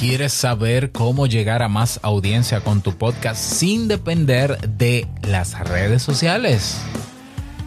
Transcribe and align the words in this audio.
¿Quieres 0.00 0.32
saber 0.32 0.92
cómo 0.92 1.26
llegar 1.26 1.62
a 1.62 1.68
más 1.68 2.00
audiencia 2.02 2.62
con 2.62 2.80
tu 2.80 2.96
podcast 2.96 3.38
sin 3.38 3.86
depender 3.86 4.58
de 4.66 5.06
las 5.28 5.60
redes 5.68 6.02
sociales? 6.02 6.78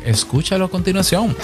Escúchalo 0.04 0.66
a 0.66 0.70
continuación. 0.72 1.38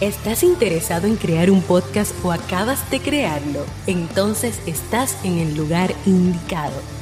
¿Estás 0.00 0.42
interesado 0.42 1.06
en 1.06 1.14
crear 1.14 1.52
un 1.52 1.62
podcast 1.62 2.12
o 2.24 2.32
acabas 2.32 2.90
de 2.90 2.98
crearlo? 2.98 3.64
Entonces 3.86 4.58
estás 4.66 5.16
en 5.22 5.38
el 5.38 5.56
lugar 5.56 5.94
indicado 6.04 7.01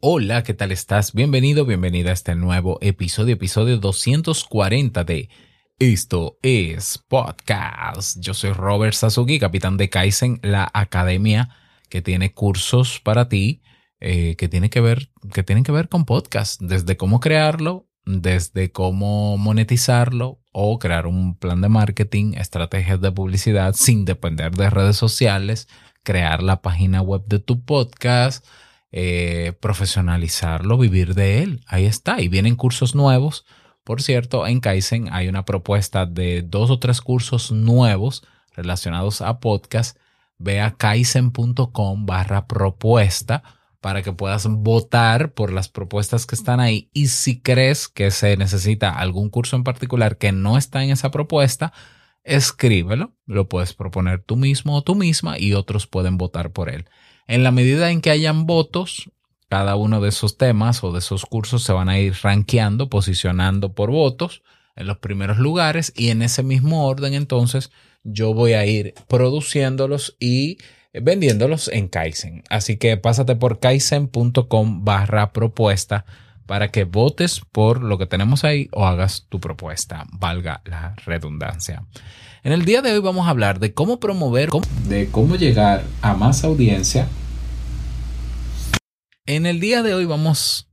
Hola, 0.00 0.44
¿qué 0.44 0.54
tal 0.54 0.70
estás? 0.70 1.12
Bienvenido, 1.12 1.64
bienvenida 1.64 2.10
a 2.10 2.12
este 2.12 2.36
nuevo 2.36 2.78
episodio, 2.80 3.34
episodio 3.34 3.78
240 3.78 5.02
de 5.02 5.28
Esto 5.80 6.38
es 6.40 6.98
Podcast. 6.98 8.20
Yo 8.20 8.32
soy 8.32 8.52
Robert 8.52 8.94
Sasuki, 8.94 9.40
capitán 9.40 9.76
de 9.76 9.90
Kaizen, 9.90 10.38
la 10.44 10.70
academia 10.72 11.48
que 11.88 12.00
tiene 12.00 12.32
cursos 12.32 13.00
para 13.00 13.28
ti 13.28 13.60
eh, 13.98 14.36
que, 14.36 14.48
que, 14.48 14.80
ver, 14.80 15.10
que 15.34 15.42
tienen 15.42 15.64
que 15.64 15.72
ver 15.72 15.88
con 15.88 16.04
podcast, 16.04 16.60
desde 16.60 16.96
cómo 16.96 17.18
crearlo, 17.18 17.88
desde 18.04 18.70
cómo 18.70 19.36
monetizarlo 19.36 20.40
o 20.52 20.78
crear 20.78 21.08
un 21.08 21.36
plan 21.36 21.60
de 21.60 21.70
marketing, 21.70 22.34
estrategias 22.34 23.00
de 23.00 23.10
publicidad 23.10 23.74
sin 23.74 24.04
depender 24.04 24.52
de 24.52 24.70
redes 24.70 24.94
sociales, 24.96 25.66
crear 26.04 26.40
la 26.40 26.62
página 26.62 27.02
web 27.02 27.24
de 27.26 27.40
tu 27.40 27.64
podcast 27.64 28.46
eh, 28.90 29.52
profesionalizarlo, 29.60 30.78
vivir 30.78 31.14
de 31.14 31.42
él. 31.42 31.60
Ahí 31.66 31.84
está. 31.84 32.20
Y 32.20 32.28
vienen 32.28 32.56
cursos 32.56 32.94
nuevos. 32.94 33.44
Por 33.84 34.02
cierto, 34.02 34.46
en 34.46 34.60
Kaizen 34.60 35.08
hay 35.12 35.28
una 35.28 35.44
propuesta 35.44 36.06
de 36.06 36.42
dos 36.42 36.70
o 36.70 36.78
tres 36.78 37.00
cursos 37.00 37.52
nuevos 37.52 38.22
relacionados 38.54 39.20
a 39.20 39.40
podcast. 39.40 39.98
Ve 40.38 40.60
a 40.60 40.72
kaizen.com 40.72 42.06
barra 42.06 42.46
propuesta 42.46 43.42
para 43.80 44.02
que 44.02 44.12
puedas 44.12 44.46
votar 44.46 45.32
por 45.32 45.52
las 45.52 45.68
propuestas 45.68 46.26
que 46.26 46.34
están 46.34 46.60
ahí. 46.60 46.90
Y 46.92 47.08
si 47.08 47.40
crees 47.40 47.88
que 47.88 48.10
se 48.10 48.36
necesita 48.36 48.90
algún 48.90 49.30
curso 49.30 49.56
en 49.56 49.64
particular 49.64 50.16
que 50.18 50.32
no 50.32 50.58
está 50.58 50.82
en 50.82 50.90
esa 50.90 51.10
propuesta, 51.10 51.72
escríbelo. 52.24 53.14
Lo 53.26 53.48
puedes 53.48 53.74
proponer 53.74 54.22
tú 54.22 54.36
mismo 54.36 54.76
o 54.76 54.82
tú 54.82 54.94
misma 54.94 55.38
y 55.38 55.54
otros 55.54 55.86
pueden 55.86 56.18
votar 56.18 56.52
por 56.52 56.68
él. 56.68 56.86
En 57.28 57.44
la 57.44 57.50
medida 57.50 57.90
en 57.90 58.00
que 58.00 58.10
hayan 58.10 58.46
votos, 58.46 59.10
cada 59.50 59.76
uno 59.76 60.00
de 60.00 60.08
esos 60.08 60.38
temas 60.38 60.82
o 60.82 60.92
de 60.92 61.00
esos 61.00 61.26
cursos 61.26 61.62
se 61.62 61.74
van 61.74 61.90
a 61.90 61.98
ir 61.98 62.14
rankeando, 62.22 62.88
posicionando 62.88 63.74
por 63.74 63.90
votos 63.90 64.42
en 64.76 64.86
los 64.86 64.96
primeros 64.96 65.36
lugares 65.36 65.92
y 65.94 66.08
en 66.08 66.22
ese 66.22 66.42
mismo 66.42 66.86
orden 66.86 67.12
entonces 67.12 67.70
yo 68.02 68.32
voy 68.32 68.54
a 68.54 68.64
ir 68.64 68.94
produciéndolos 69.08 70.16
y 70.18 70.56
vendiéndolos 70.94 71.68
en 71.68 71.88
Kaizen. 71.88 72.44
Así 72.48 72.78
que 72.78 72.96
pásate 72.96 73.36
por 73.36 73.58
kaizen.com 73.58 74.84
barra 74.86 75.34
propuesta 75.34 76.06
para 76.46 76.70
que 76.70 76.84
votes 76.84 77.42
por 77.52 77.82
lo 77.82 77.98
que 77.98 78.06
tenemos 78.06 78.44
ahí 78.44 78.68
o 78.72 78.86
hagas 78.86 79.26
tu 79.28 79.38
propuesta, 79.38 80.06
valga 80.12 80.62
la 80.64 80.94
redundancia. 81.04 81.84
En 82.42 82.52
el 82.52 82.64
día 82.64 82.80
de 82.80 82.92
hoy 82.92 83.00
vamos 83.00 83.26
a 83.26 83.30
hablar 83.30 83.58
de 83.58 83.74
cómo 83.74 84.00
promover, 84.00 84.48
de 84.88 85.08
cómo 85.10 85.36
llegar 85.36 85.84
a 86.00 86.14
más 86.14 86.44
audiencia. 86.44 87.06
En 89.28 89.44
el 89.44 89.60
día 89.60 89.82
de 89.82 89.92
hoy 89.92 90.06
vamos 90.06 90.70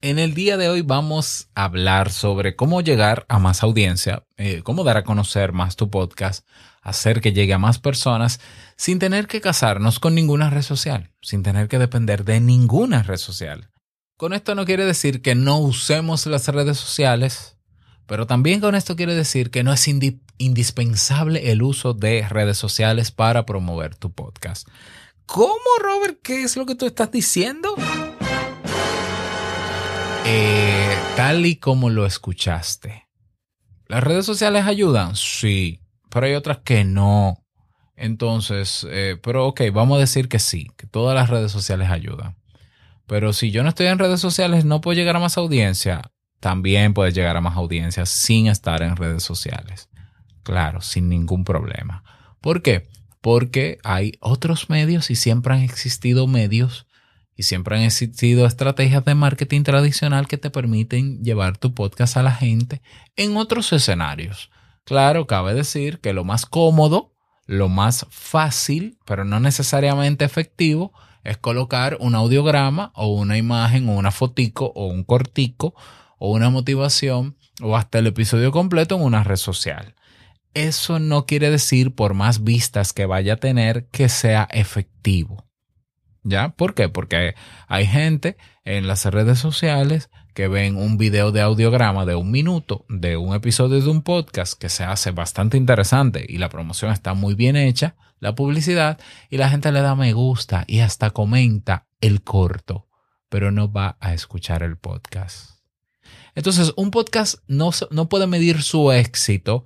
En 0.00 0.18
el 0.18 0.32
día 0.32 0.56
de 0.56 0.70
hoy 0.70 0.80
vamos 0.80 1.50
a 1.54 1.64
hablar 1.64 2.10
sobre 2.10 2.56
cómo 2.56 2.80
llegar 2.80 3.26
a 3.28 3.38
más 3.38 3.62
audiencia, 3.62 4.24
eh, 4.38 4.62
cómo 4.62 4.82
dar 4.82 4.96
a 4.96 5.04
conocer 5.04 5.52
más 5.52 5.76
tu 5.76 5.90
podcast, 5.90 6.48
hacer 6.80 7.20
que 7.20 7.34
llegue 7.34 7.52
a 7.52 7.58
más 7.58 7.78
personas 7.78 8.40
sin 8.78 8.98
tener 8.98 9.26
que 9.26 9.42
casarnos 9.42 10.00
con 10.00 10.14
ninguna 10.14 10.48
red 10.48 10.62
social, 10.62 11.10
sin 11.20 11.42
tener 11.42 11.68
que 11.68 11.78
depender 11.78 12.24
de 12.24 12.40
ninguna 12.40 13.02
red 13.02 13.18
social. 13.18 13.68
Con 14.16 14.32
esto 14.32 14.54
no 14.54 14.64
quiere 14.64 14.86
decir 14.86 15.20
que 15.20 15.34
no 15.34 15.58
usemos 15.58 16.24
las 16.24 16.48
redes 16.48 16.78
sociales, 16.78 17.54
pero 18.06 18.26
también 18.26 18.60
con 18.60 18.74
esto 18.74 18.96
quiere 18.96 19.14
decir 19.14 19.50
que 19.50 19.62
no 19.62 19.72
es 19.72 19.88
indispensable 20.38 21.50
el 21.50 21.62
uso 21.62 21.94
de 21.94 22.26
redes 22.28 22.58
sociales 22.58 23.10
para 23.10 23.46
promover 23.46 23.94
tu 23.94 24.12
podcast. 24.12 24.68
¿Cómo, 25.26 25.58
Robert? 25.80 26.18
¿Qué 26.22 26.42
es 26.42 26.56
lo 26.56 26.66
que 26.66 26.74
tú 26.74 26.86
estás 26.86 27.10
diciendo? 27.10 27.74
Eh, 30.26 30.96
tal 31.16 31.46
y 31.46 31.56
como 31.56 31.90
lo 31.90 32.06
escuchaste. 32.06 33.08
¿Las 33.86 34.02
redes 34.02 34.26
sociales 34.26 34.64
ayudan? 34.66 35.16
Sí, 35.16 35.80
pero 36.10 36.26
hay 36.26 36.34
otras 36.34 36.58
que 36.58 36.84
no. 36.84 37.44
Entonces, 37.96 38.86
eh, 38.90 39.18
pero 39.22 39.46
ok, 39.46 39.62
vamos 39.72 39.96
a 39.96 40.00
decir 40.00 40.28
que 40.28 40.38
sí, 40.38 40.70
que 40.76 40.86
todas 40.86 41.14
las 41.14 41.30
redes 41.30 41.52
sociales 41.52 41.90
ayudan. 41.90 42.36
Pero 43.06 43.32
si 43.32 43.50
yo 43.50 43.62
no 43.62 43.68
estoy 43.68 43.86
en 43.86 43.98
redes 43.98 44.20
sociales, 44.20 44.64
no 44.64 44.80
puedo 44.80 44.96
llegar 44.96 45.16
a 45.16 45.20
más 45.20 45.36
audiencia. 45.36 46.10
También 46.44 46.92
puedes 46.92 47.14
llegar 47.14 47.38
a 47.38 47.40
más 47.40 47.56
audiencia 47.56 48.04
sin 48.04 48.48
estar 48.48 48.82
en 48.82 48.96
redes 48.96 49.22
sociales. 49.22 49.88
Claro, 50.42 50.82
sin 50.82 51.08
ningún 51.08 51.42
problema. 51.42 52.04
¿Por 52.42 52.60
qué? 52.60 52.86
Porque 53.22 53.78
hay 53.82 54.18
otros 54.20 54.68
medios 54.68 55.10
y 55.10 55.16
siempre 55.16 55.54
han 55.54 55.62
existido 55.62 56.26
medios 56.26 56.86
y 57.34 57.44
siempre 57.44 57.78
han 57.78 57.82
existido 57.82 58.44
estrategias 58.44 59.06
de 59.06 59.14
marketing 59.14 59.62
tradicional 59.62 60.28
que 60.28 60.36
te 60.36 60.50
permiten 60.50 61.24
llevar 61.24 61.56
tu 61.56 61.72
podcast 61.72 62.18
a 62.18 62.22
la 62.22 62.32
gente 62.32 62.82
en 63.16 63.38
otros 63.38 63.72
escenarios. 63.72 64.50
Claro, 64.84 65.26
cabe 65.26 65.54
decir 65.54 65.98
que 66.00 66.12
lo 66.12 66.24
más 66.24 66.44
cómodo, 66.44 67.14
lo 67.46 67.70
más 67.70 68.06
fácil, 68.10 68.98
pero 69.06 69.24
no 69.24 69.40
necesariamente 69.40 70.26
efectivo, 70.26 70.92
es 71.22 71.38
colocar 71.38 71.96
un 72.00 72.14
audiograma 72.14 72.92
o 72.94 73.06
una 73.06 73.38
imagen 73.38 73.88
o 73.88 73.94
una 73.94 74.10
fotico 74.10 74.72
o 74.74 74.88
un 74.88 75.04
cortico 75.04 75.74
o 76.18 76.32
una 76.32 76.50
motivación 76.50 77.36
o 77.62 77.76
hasta 77.76 77.98
el 77.98 78.06
episodio 78.06 78.52
completo 78.52 78.96
en 78.96 79.02
una 79.02 79.24
red 79.24 79.36
social. 79.36 79.94
Eso 80.54 80.98
no 80.98 81.26
quiere 81.26 81.50
decir 81.50 81.94
por 81.94 82.14
más 82.14 82.44
vistas 82.44 82.92
que 82.92 83.06
vaya 83.06 83.34
a 83.34 83.38
tener 83.38 83.86
que 83.86 84.08
sea 84.08 84.48
efectivo. 84.50 85.44
¿Ya? 86.22 86.50
¿Por 86.50 86.74
qué? 86.74 86.88
Porque 86.88 87.34
hay 87.68 87.86
gente 87.86 88.36
en 88.64 88.86
las 88.86 89.04
redes 89.04 89.38
sociales 89.38 90.10
que 90.32 90.48
ven 90.48 90.76
un 90.76 90.96
video 90.96 91.32
de 91.32 91.42
audiograma 91.42 92.06
de 92.06 92.14
un 92.14 92.30
minuto 92.30 92.84
de 92.88 93.16
un 93.16 93.34
episodio 93.34 93.80
de 93.80 93.88
un 93.88 94.02
podcast 94.02 94.58
que 94.58 94.68
se 94.68 94.84
hace 94.84 95.12
bastante 95.12 95.56
interesante 95.56 96.24
y 96.28 96.38
la 96.38 96.48
promoción 96.48 96.92
está 96.92 97.14
muy 97.14 97.34
bien 97.34 97.56
hecha, 97.56 97.94
la 98.20 98.34
publicidad, 98.34 98.98
y 99.30 99.36
la 99.36 99.48
gente 99.48 99.70
le 99.70 99.80
da 99.80 99.94
me 99.94 100.12
gusta 100.12 100.64
y 100.66 100.80
hasta 100.80 101.10
comenta 101.10 101.86
el 102.00 102.22
corto, 102.22 102.88
pero 103.28 103.52
no 103.52 103.70
va 103.70 103.96
a 104.00 104.14
escuchar 104.14 104.62
el 104.62 104.76
podcast. 104.76 105.53
Entonces, 106.34 106.72
un 106.76 106.90
podcast 106.90 107.38
no, 107.46 107.70
no 107.90 108.08
puede 108.08 108.26
medir 108.26 108.62
su 108.62 108.90
éxito 108.92 109.64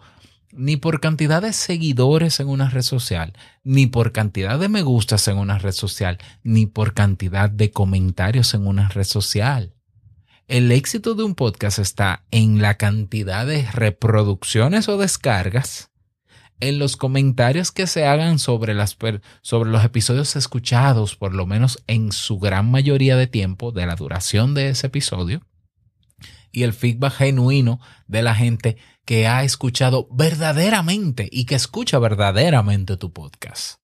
ni 0.52 0.76
por 0.76 1.00
cantidad 1.00 1.42
de 1.42 1.52
seguidores 1.52 2.40
en 2.40 2.48
una 2.48 2.70
red 2.70 2.82
social, 2.82 3.34
ni 3.64 3.86
por 3.86 4.12
cantidad 4.12 4.58
de 4.58 4.68
me 4.68 4.82
gustas 4.82 5.28
en 5.28 5.38
una 5.38 5.58
red 5.58 5.72
social, 5.72 6.18
ni 6.42 6.66
por 6.66 6.94
cantidad 6.94 7.50
de 7.50 7.70
comentarios 7.70 8.54
en 8.54 8.66
una 8.66 8.88
red 8.88 9.04
social. 9.04 9.74
El 10.46 10.72
éxito 10.72 11.14
de 11.14 11.24
un 11.24 11.34
podcast 11.34 11.78
está 11.78 12.24
en 12.30 12.62
la 12.62 12.78
cantidad 12.78 13.46
de 13.46 13.70
reproducciones 13.70 14.88
o 14.88 14.96
descargas, 14.96 15.90
en 16.60 16.78
los 16.78 16.96
comentarios 16.96 17.70
que 17.70 17.86
se 17.86 18.06
hagan 18.06 18.38
sobre, 18.38 18.74
las, 18.74 18.96
sobre 19.42 19.70
los 19.70 19.84
episodios 19.84 20.34
escuchados, 20.34 21.14
por 21.14 21.34
lo 21.34 21.46
menos 21.46 21.82
en 21.86 22.10
su 22.10 22.38
gran 22.38 22.70
mayoría 22.70 23.16
de 23.16 23.26
tiempo, 23.26 23.70
de 23.70 23.86
la 23.86 23.94
duración 23.94 24.54
de 24.54 24.70
ese 24.70 24.88
episodio, 24.88 25.42
y 26.58 26.64
el 26.64 26.72
feedback 26.72 27.14
genuino 27.14 27.80
de 28.08 28.22
la 28.22 28.34
gente 28.34 28.76
que 29.04 29.28
ha 29.28 29.44
escuchado 29.44 30.08
verdaderamente 30.10 31.28
y 31.30 31.44
que 31.44 31.54
escucha 31.54 32.00
verdaderamente 32.00 32.96
tu 32.96 33.12
podcast. 33.12 33.80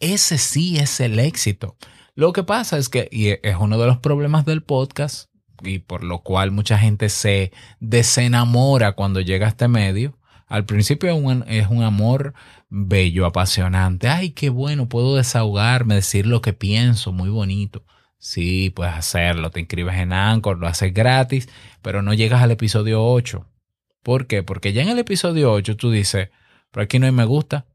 Ese 0.00 0.36
sí 0.36 0.76
es 0.78 0.98
el 0.98 1.20
éxito. 1.20 1.76
Lo 2.16 2.32
que 2.32 2.42
pasa 2.42 2.78
es 2.78 2.88
que, 2.88 3.08
y 3.12 3.28
es 3.28 3.56
uno 3.60 3.78
de 3.78 3.86
los 3.86 3.98
problemas 3.98 4.44
del 4.44 4.64
podcast, 4.64 5.30
y 5.62 5.78
por 5.78 6.02
lo 6.02 6.22
cual 6.22 6.50
mucha 6.50 6.78
gente 6.78 7.10
se 7.10 7.52
desenamora 7.78 8.92
cuando 8.92 9.20
llega 9.20 9.46
a 9.46 9.50
este 9.50 9.68
medio. 9.68 10.18
Al 10.46 10.64
principio 10.64 11.10
es 11.10 11.22
un, 11.22 11.44
es 11.46 11.68
un 11.68 11.84
amor 11.84 12.34
bello, 12.68 13.24
apasionante. 13.24 14.08
Ay, 14.08 14.30
qué 14.30 14.50
bueno, 14.50 14.88
puedo 14.88 15.14
desahogarme, 15.14 15.94
decir 15.94 16.26
lo 16.26 16.42
que 16.42 16.54
pienso, 16.54 17.12
muy 17.12 17.28
bonito. 17.28 17.84
Sí, 18.22 18.68
puedes 18.68 18.92
hacerlo, 18.92 19.50
te 19.50 19.60
inscribes 19.60 19.96
en 19.96 20.12
Anchor, 20.12 20.58
lo 20.58 20.66
haces 20.66 20.92
gratis, 20.92 21.48
pero 21.80 22.02
no 22.02 22.12
llegas 22.12 22.42
al 22.42 22.50
episodio 22.50 23.02
8. 23.02 23.46
¿Por 24.02 24.26
qué? 24.26 24.42
Porque 24.42 24.74
ya 24.74 24.82
en 24.82 24.90
el 24.90 24.98
episodio 24.98 25.50
8 25.50 25.78
tú 25.78 25.90
dices, 25.90 26.28
pero 26.70 26.84
aquí 26.84 26.98
no 26.98 27.06
hay 27.06 27.12
me 27.12 27.24
gusta, 27.24 27.66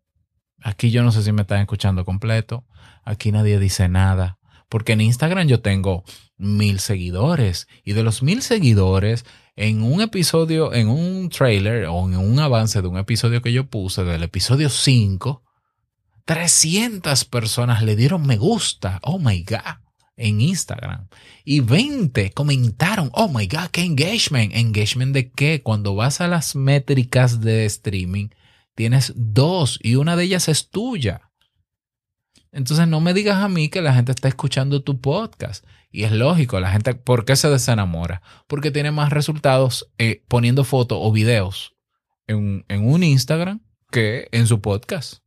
aquí 0.62 0.92
yo 0.92 1.02
no 1.02 1.12
sé 1.12 1.24
si 1.24 1.32
me 1.32 1.42
están 1.42 1.62
escuchando 1.62 2.06
completo, 2.06 2.64
aquí 3.04 3.32
nadie 3.32 3.58
dice 3.58 3.90
nada, 3.90 4.38
porque 4.70 4.94
en 4.94 5.02
Instagram 5.02 5.48
yo 5.48 5.62
tengo 5.62 6.04
mil 6.38 6.80
seguidores 6.80 7.68
y 7.84 7.94
de 7.94 8.04
los 8.04 8.22
mil 8.22 8.44
seguidores, 8.44 9.26
en 9.56 9.82
un 9.82 10.02
episodio, 10.02 10.76
en 10.76 10.90
un 10.90 11.30
trailer 11.30 11.86
o 11.86 12.08
en 12.08 12.18
un 12.18 12.40
avance 12.40 12.84
de 12.84 12.88
un 12.88 13.00
episodio 13.00 13.42
que 13.42 13.52
yo 13.52 13.68
puse, 13.68 14.04
del 14.04 14.22
episodio 14.22 14.70
5, 14.70 15.42
300 16.26 17.26
personas 17.26 17.82
le 17.82 17.96
dieron 17.96 18.28
me 18.28 18.38
gusta. 18.38 19.00
Oh 19.02 19.18
my 19.18 19.44
God 19.44 19.85
en 20.18 20.42
Instagram 20.42 21.08
y 21.44 21.60
20 21.60 22.32
comentaron, 22.32 23.10
oh 23.14 23.28
my 23.28 23.48
god, 23.48 23.68
qué 23.72 23.82
engagement. 23.82 24.54
¿Engagement 24.54 25.14
de 25.14 25.30
qué? 25.30 25.62
Cuando 25.62 25.96
vas 25.96 26.22
a 26.22 26.28
las 26.28 26.56
métricas 26.56 27.42
de 27.42 27.66
streaming, 27.66 28.30
tienes 28.76 29.14
dos 29.16 29.80
y 29.82 29.96
una 29.96 30.16
de 30.16 30.24
ellas 30.24 30.48
es 30.48 30.70
tuya. 30.70 31.32
Entonces 32.52 32.88
no 32.88 33.02
me 33.02 33.14
digas 33.14 33.44
a 33.44 33.50
mí 33.50 33.68
que 33.68 33.82
la 33.82 33.94
gente 33.94 34.14
está 34.14 34.30
escuchando 34.30 34.82
tu 34.82 35.02
podcast. 35.02 35.66
Y 35.92 36.04
es 36.04 36.12
lógico, 36.12 36.60
la 36.60 36.72
gente, 36.72 36.94
¿por 36.94 37.26
qué 37.26 37.36
se 37.36 37.50
desenamora? 37.50 38.22
Porque 38.48 38.72
tiene 38.72 38.92
más 38.92 39.12
resultados 39.12 39.92
eh, 39.98 40.24
poniendo 40.28 40.64
fotos 40.64 40.98
o 41.02 41.12
videos 41.12 41.76
en, 42.28 42.66
en 42.70 42.88
un 42.88 43.04
Instagram 43.04 43.62
que 43.92 44.30
en 44.32 44.48
su 44.48 44.62
podcast. 44.62 45.20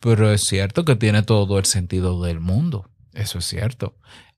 Pero 0.00 0.32
es 0.32 0.42
cierto 0.44 0.84
que 0.84 0.96
tiene 0.96 1.22
todo 1.22 1.58
el 1.58 1.64
sentido 1.66 2.22
del 2.22 2.40
mundo. 2.40 2.91
Eso 3.12 3.38
es 3.38 3.44
cierto. 3.44 3.96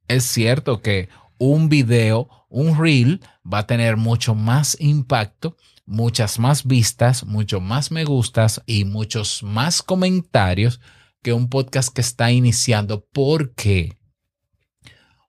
Es 0.09 0.25
cierto 0.25 0.81
que 0.81 1.09
un 1.38 1.69
video, 1.69 2.29
un 2.49 2.79
reel, 2.79 3.21
va 3.50 3.59
a 3.59 3.67
tener 3.67 3.97
mucho 3.97 4.35
más 4.35 4.76
impacto, 4.81 5.56
muchas 5.87 6.38
más 6.38 6.65
vistas, 6.65 7.25
mucho 7.25 7.61
más 7.61 7.91
me 7.91 8.05
gustas 8.05 8.62
y 8.67 8.85
muchos 8.85 9.43
más 9.43 9.82
comentarios 9.82 10.81
que 11.23 11.32
un 11.32 11.49
podcast 11.49 11.94
que 11.94 12.00
está 12.00 12.31
iniciando. 12.31 13.05
¿Por 13.12 13.55
qué? 13.55 13.97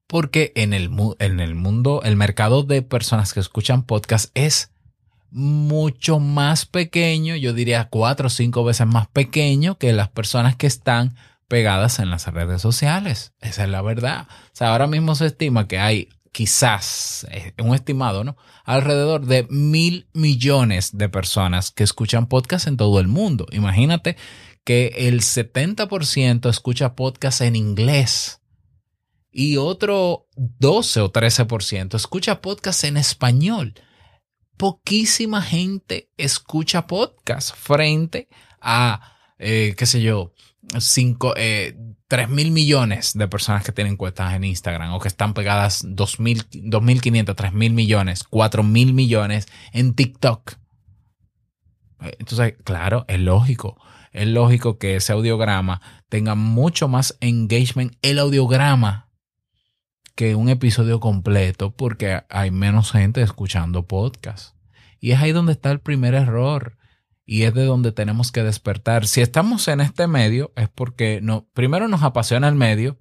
Porque 0.07 0.51
en 0.56 0.74
el, 0.74 0.92
en 1.19 1.39
el 1.39 1.56
mundo, 1.56 2.01
el 2.03 2.15
mercado 2.15 2.63
de 2.63 2.81
personas 2.81 3.33
que 3.33 3.39
escuchan 3.39 3.83
podcast 3.83 4.30
es 4.36 4.71
mucho 5.31 6.19
más 6.19 6.65
pequeño, 6.65 7.36
yo 7.36 7.53
diría 7.53 7.89
cuatro 7.89 8.27
o 8.27 8.30
cinco 8.30 8.63
veces 8.63 8.88
más 8.88 9.07
pequeño 9.07 9.77
que 9.77 9.92
las 9.92 10.09
personas 10.09 10.56
que 10.56 10.68
están 10.68 11.15
pegadas 11.47 12.00
en 12.00 12.09
las 12.09 12.27
redes 12.27 12.62
sociales. 12.62 13.33
Esa 13.42 13.63
es 13.63 13.69
la 13.69 13.81
verdad. 13.81 14.27
O 14.30 14.50
sea, 14.53 14.71
ahora 14.71 14.88
mismo 14.88 15.15
se 15.15 15.27
estima 15.27 15.68
que 15.68 15.80
hay 15.80 16.09
quizás, 16.31 17.25
eh, 17.31 17.53
un 17.59 17.74
estimado, 17.74 18.25
¿no? 18.25 18.36
Alrededor 18.65 19.25
de 19.25 19.47
mil 19.50 20.09
millones 20.13 20.97
de 20.97 21.07
personas 21.07 21.71
que 21.71 21.83
escuchan 21.83 22.27
podcast 22.27 22.68
en 22.68 22.75
todo 22.75 23.00
el 23.00 23.07
mundo. 23.07 23.45
Imagínate 23.51 24.18
que 24.65 24.88
el 24.97 25.21
70% 25.21 26.50
escucha 26.50 26.95
podcast 26.95 27.39
en 27.42 27.56
inglés 27.56 28.42
y 29.31 29.57
otro 29.57 30.27
12 30.36 31.01
o 31.01 31.12
13% 31.12 31.95
escucha 31.95 32.42
podcast 32.42 32.83
en 32.83 32.97
español. 32.97 33.74
Poquísima 34.57 35.42
gente 35.42 36.09
escucha 36.18 36.88
podcast 36.88 37.56
frente 37.56 38.27
a, 38.59 39.15
eh, 39.38 39.75
qué 39.77 39.86
sé 39.86 40.01
yo, 40.01 40.33
5, 40.77 41.33
eh, 41.38 41.75
3 42.07 42.29
mil 42.29 42.51
millones 42.51 43.13
de 43.13 43.27
personas 43.27 43.63
que 43.63 43.71
tienen 43.71 43.97
cuentas 43.97 44.33
en 44.33 44.44
Instagram 44.44 44.94
o 44.94 45.00
que 45.00 45.07
están 45.07 45.33
pegadas 45.33 45.85
2.500, 45.85 47.35
3 47.35 47.53
mil 47.53 47.73
millones, 47.73 48.23
4 48.23 48.63
mil 48.63 48.94
millones 48.94 49.47
en 49.71 49.94
TikTok. 49.94 50.53
Eh, 52.01 52.15
entonces, 52.19 52.56
claro, 52.63 53.06
es 53.07 53.19
lógico. 53.19 53.81
Es 54.12 54.27
lógico 54.27 54.77
que 54.77 54.95
ese 54.95 55.12
audiograma 55.13 55.81
tenga 56.09 56.35
mucho 56.35 56.88
más 56.88 57.18
engagement 57.19 57.95
el 58.01 58.19
audiograma 58.19 59.09
que 60.15 60.35
un 60.35 60.47
episodio 60.47 61.01
completo 61.01 61.75
porque 61.75 62.23
hay 62.29 62.50
menos 62.51 62.91
gente 62.91 63.21
escuchando 63.21 63.88
podcast. 63.88 64.56
Y 65.01 65.11
es 65.11 65.19
ahí 65.19 65.33
donde 65.33 65.51
está 65.51 65.71
el 65.71 65.81
primer 65.81 66.13
error 66.13 66.77
y 67.25 67.44
es 67.44 67.54
de 67.54 67.66
donde 67.66 67.92
tenemos 67.92 68.31
que 68.31 68.44
despertar. 68.44 69.07
Si 69.07 69.22
estamos 69.22 69.68
en 69.68 69.81
este 69.81 70.07
medio 70.07 70.51
es 70.56 70.69
porque 70.69 71.19
no, 71.22 71.48
primero 71.54 71.88
nos 71.88 72.04
apasiona 72.04 72.48
el 72.48 72.56
medio, 72.56 73.00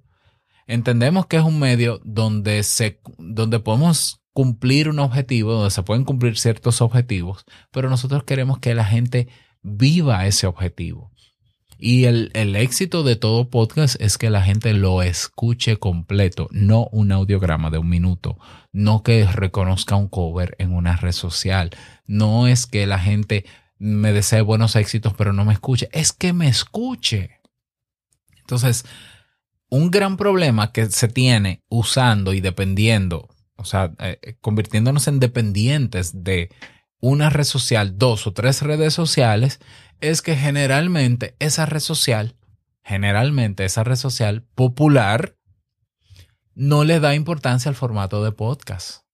entendemos 0.67 1.27
que 1.27 1.37
es 1.37 1.43
un 1.43 1.59
medio 1.59 2.01
donde, 2.05 2.63
se, 2.63 3.01
donde 3.19 3.61
podemos 3.61 4.23
cumplir 4.33 4.89
un 4.89 4.99
objetivo, 4.99 5.53
donde 5.53 5.71
se 5.71 5.83
pueden 5.83 6.05
cumplir 6.05 6.39
ciertos 6.39 6.81
objetivos, 6.81 7.45
pero 7.71 7.91
nosotros 7.91 8.25
queremos 8.25 8.59
que 8.59 8.75
la 8.75 8.85
gente 8.85 9.29
viva 9.63 10.27
ese 10.27 10.47
objetivo. 10.47 11.13
Y 11.77 12.05
el, 12.05 12.31
el, 12.35 12.57
éxito 12.57 13.03
de 13.03 13.17
todo 13.17 13.51
podcast 13.51 14.01
es 14.01 14.17
que 14.17 14.31
la 14.31 14.43
gente 14.43 14.73
lo 14.73 15.03
escuche 15.03 15.77
completo, 15.77 16.49
no 16.53 16.89
un 16.93 17.13
audiograma 17.13 17.69
de 17.69 17.79
un 17.79 17.89
minuto, 17.89 18.39
no 18.73 19.03
que 19.03 19.27
reconozca 19.27 19.97
un 19.97 20.09
cover 20.09 20.55
en 20.59 20.73
una 20.73 20.97
red 20.97 21.13
social, 21.13 21.71
no 22.07 22.47
es 22.47 22.67
que 22.67 22.87
la 22.87 22.99
gente 22.99 23.45
me 23.79 24.13
desee 24.13 24.41
buenos 24.41 24.77
éxitos, 24.77 25.15
pero 25.15 25.33
no 25.33 25.45
me 25.45 25.53
escuche. 25.53 25.89
Es 25.93 26.13
que 26.13 26.33
me 26.33 26.49
escuche. 26.49 27.41
Entonces, 28.39 28.85
un 29.69 29.91
gran 29.91 30.17
problema 30.17 30.73
que 30.73 30.87
se 30.87 31.09
tiene 31.09 31.65
usando 31.69 32.33
y 32.33 32.41
dependiendo, 32.41 33.29
o 33.57 33.65
sea, 33.65 33.93
eh, 33.99 34.37
convirtiéndonos 34.41 35.09
en 35.09 35.21
dependientes 35.21 36.23
de 36.23 36.51
una 37.01 37.31
red 37.31 37.45
social, 37.45 37.99
dos 37.99 38.27
o 38.27 38.33
tres 38.33 38.63
redes 38.63 38.95
sociales, 38.95 39.61
es 40.01 40.23
que 40.23 40.37
generalmente 40.37 41.37
esa 41.39 41.67
red 41.67 41.81
social, 41.81 42.37
generalmente 42.83 43.65
esa 43.65 43.85
red 43.85 43.97
social 43.97 44.45
popular, 44.55 45.37
no 46.55 46.85
le 46.85 47.01
da 47.01 47.15
importancia 47.15 47.69
al 47.69 47.75
formato 47.75 48.23
de 48.23 48.33
podcast 48.33 49.05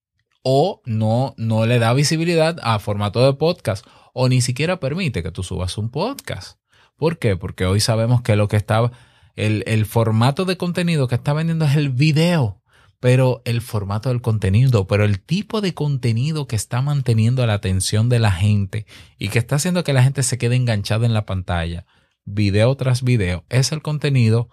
o 0.42 0.82
no, 0.84 1.34
no 1.36 1.66
le 1.66 1.78
da 1.78 1.92
visibilidad 1.92 2.58
a 2.62 2.78
formato 2.78 3.24
de 3.24 3.34
podcast 3.34 3.86
o 4.12 4.28
ni 4.28 4.40
siquiera 4.40 4.80
permite 4.80 5.22
que 5.22 5.32
tú 5.32 5.42
subas 5.42 5.78
un 5.78 5.90
podcast. 5.90 6.58
¿Por 6.96 7.18
qué? 7.18 7.36
Porque 7.36 7.66
hoy 7.66 7.80
sabemos 7.80 8.22
que 8.22 8.36
lo 8.36 8.48
que 8.48 8.56
está, 8.56 8.90
el, 9.36 9.64
el 9.66 9.86
formato 9.86 10.44
de 10.44 10.56
contenido 10.56 11.08
que 11.08 11.14
está 11.14 11.32
vendiendo 11.32 11.64
es 11.64 11.76
el 11.76 11.90
video, 11.90 12.62
pero 13.00 13.40
el 13.46 13.62
formato 13.62 14.10
del 14.10 14.20
contenido, 14.20 14.86
pero 14.86 15.04
el 15.04 15.20
tipo 15.20 15.62
de 15.62 15.72
contenido 15.72 16.46
que 16.46 16.56
está 16.56 16.82
manteniendo 16.82 17.46
la 17.46 17.54
atención 17.54 18.08
de 18.10 18.18
la 18.18 18.30
gente 18.30 18.86
y 19.18 19.28
que 19.28 19.38
está 19.38 19.56
haciendo 19.56 19.82
que 19.82 19.94
la 19.94 20.02
gente 20.02 20.22
se 20.22 20.36
quede 20.36 20.56
enganchada 20.56 21.06
en 21.06 21.14
la 21.14 21.24
pantalla, 21.24 21.86
video 22.26 22.76
tras 22.76 23.02
video, 23.02 23.44
es 23.48 23.72
el 23.72 23.80
contenido 23.80 24.50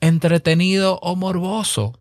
entretenido 0.00 0.98
o 1.02 1.16
morboso. 1.16 2.00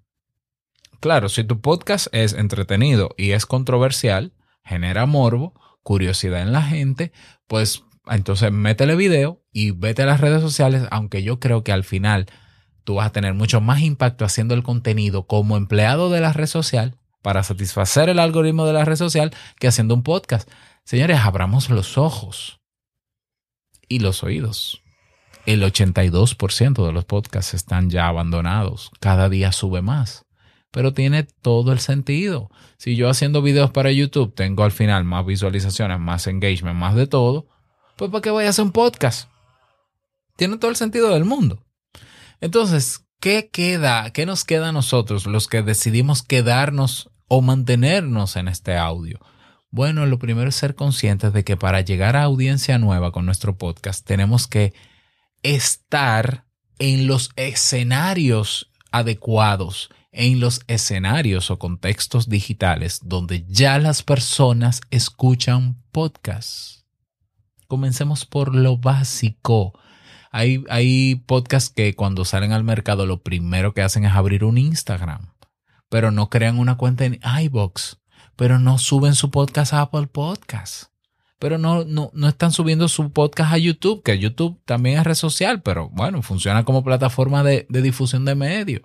Claro, 1.01 1.27
si 1.27 1.43
tu 1.43 1.59
podcast 1.59 2.07
es 2.13 2.31
entretenido 2.31 3.09
y 3.17 3.31
es 3.31 3.45
controversial, 3.45 4.33
genera 4.63 5.05
morbo, 5.05 5.53
curiosidad 5.83 6.41
en 6.41 6.51
la 6.51 6.63
gente, 6.63 7.11
pues 7.47 7.83
entonces 8.07 8.51
métele 8.51 8.95
video 8.95 9.43
y 9.51 9.71
vete 9.71 10.03
a 10.03 10.05
las 10.05 10.19
redes 10.19 10.41
sociales, 10.41 10.87
aunque 10.91 11.23
yo 11.23 11.39
creo 11.39 11.63
que 11.63 11.71
al 11.71 11.83
final 11.83 12.27
tú 12.83 12.95
vas 12.95 13.07
a 13.07 13.11
tener 13.11 13.33
mucho 13.33 13.61
más 13.61 13.81
impacto 13.81 14.25
haciendo 14.25 14.55
el 14.55 14.63
contenido 14.63 15.27
como 15.27 15.55
empleado 15.55 16.09
de 16.09 16.21
la 16.21 16.33
red 16.33 16.47
social 16.47 16.97
para 17.21 17.43
satisfacer 17.43 18.09
el 18.09 18.19
algoritmo 18.19 18.65
de 18.65 18.73
la 18.73 18.85
red 18.85 18.97
social 18.97 19.31
que 19.59 19.67
haciendo 19.67 19.93
un 19.93 20.03
podcast. 20.03 20.49
Señores, 20.83 21.19
abramos 21.19 21.69
los 21.69 21.97
ojos 21.97 22.59
y 23.87 23.99
los 23.99 24.23
oídos. 24.23 24.81
El 25.45 25.61
82% 25.63 26.85
de 26.85 26.91
los 26.91 27.05
podcasts 27.05 27.53
están 27.53 27.89
ya 27.89 28.07
abandonados. 28.07 28.91
Cada 28.99 29.29
día 29.29 29.51
sube 29.51 29.81
más 29.81 30.22
pero 30.73 30.91
tiene 30.91 31.21
todo 31.21 31.71
el 31.71 31.79
sentido. 31.79 32.49
Si 32.77 32.95
yo 32.95 33.07
haciendo 33.07 33.43
videos 33.43 33.69
para 33.69 33.91
YouTube 33.91 34.33
tengo 34.33 34.63
al 34.63 34.71
final 34.71 35.03
más 35.03 35.23
visualizaciones, 35.23 35.99
más 35.99 36.25
engagement, 36.25 36.75
más 36.75 36.95
de 36.95 37.05
todo, 37.05 37.47
pues 37.95 38.09
¿para 38.09 38.23
qué 38.23 38.31
voy 38.31 38.45
a 38.45 38.49
hacer 38.49 38.65
un 38.65 38.71
podcast? 38.71 39.29
Tiene 40.35 40.57
todo 40.57 40.71
el 40.71 40.75
sentido 40.75 41.13
del 41.13 41.25
mundo. 41.25 41.63
Entonces, 42.41 43.05
¿qué 43.19 43.51
queda? 43.53 44.09
¿Qué 44.13 44.25
nos 44.25 44.45
queda 44.45 44.69
a 44.69 44.71
nosotros 44.71 45.27
los 45.27 45.47
que 45.47 45.61
decidimos 45.61 46.23
quedarnos 46.23 47.11
o 47.27 47.43
mantenernos 47.43 48.35
en 48.35 48.47
este 48.47 48.75
audio? 48.75 49.19
Bueno, 49.69 50.07
lo 50.07 50.17
primero 50.17 50.49
es 50.49 50.55
ser 50.55 50.73
conscientes 50.73 51.33
de 51.33 51.43
que 51.43 51.55
para 51.55 51.81
llegar 51.81 52.15
a 52.15 52.23
audiencia 52.23 52.79
nueva 52.79 53.11
con 53.11 53.27
nuestro 53.27 53.59
podcast 53.59 54.03
tenemos 54.03 54.47
que 54.47 54.73
estar 55.43 56.45
en 56.79 57.05
los 57.05 57.29
escenarios 57.35 58.71
adecuados 58.89 59.91
en 60.13 60.39
los 60.39 60.61
escenarios 60.67 61.51
o 61.51 61.59
contextos 61.59 62.29
digitales 62.29 62.99
donde 63.03 63.45
ya 63.47 63.79
las 63.79 64.03
personas 64.03 64.81
escuchan 64.91 65.81
podcasts. 65.91 66.85
Comencemos 67.67 68.25
por 68.25 68.55
lo 68.55 68.77
básico. 68.77 69.77
Hay, 70.31 71.15
podcasts 71.27 71.69
que 71.69 71.95
cuando 71.95 72.25
salen 72.25 72.53
al 72.53 72.63
mercado 72.63 73.05
lo 73.05 73.21
primero 73.21 73.73
que 73.73 73.81
hacen 73.81 74.05
es 74.05 74.13
abrir 74.13 74.43
un 74.43 74.57
Instagram, 74.57 75.33
pero 75.89 76.11
no 76.11 76.29
crean 76.29 76.57
una 76.57 76.77
cuenta 76.77 77.05
en 77.05 77.19
iBox, 77.41 77.99
pero 78.35 78.57
no 78.57 78.79
suben 78.79 79.13
su 79.13 79.29
podcast 79.29 79.73
a 79.73 79.81
Apple 79.81 80.07
Podcasts 80.07 80.89
pero 81.39 81.57
no, 81.57 81.83
no, 81.83 82.09
no, 82.13 82.29
están 82.29 82.53
subiendo 82.53 82.87
su 82.87 83.11
podcast 83.11 83.51
a 83.51 83.57
YouTube, 83.57 84.01
que 84.01 84.17
YouTube 84.17 84.61
también 84.63 84.97
es 84.97 85.03
red 85.03 85.13
social, 85.13 85.61
pero 85.61 85.89
bueno, 85.89 86.21
funciona 86.21 86.63
como 86.63 86.85
plataforma 86.85 87.43
de, 87.43 87.65
de 87.67 87.81
difusión 87.81 88.23
de 88.23 88.33
medios. 88.33 88.83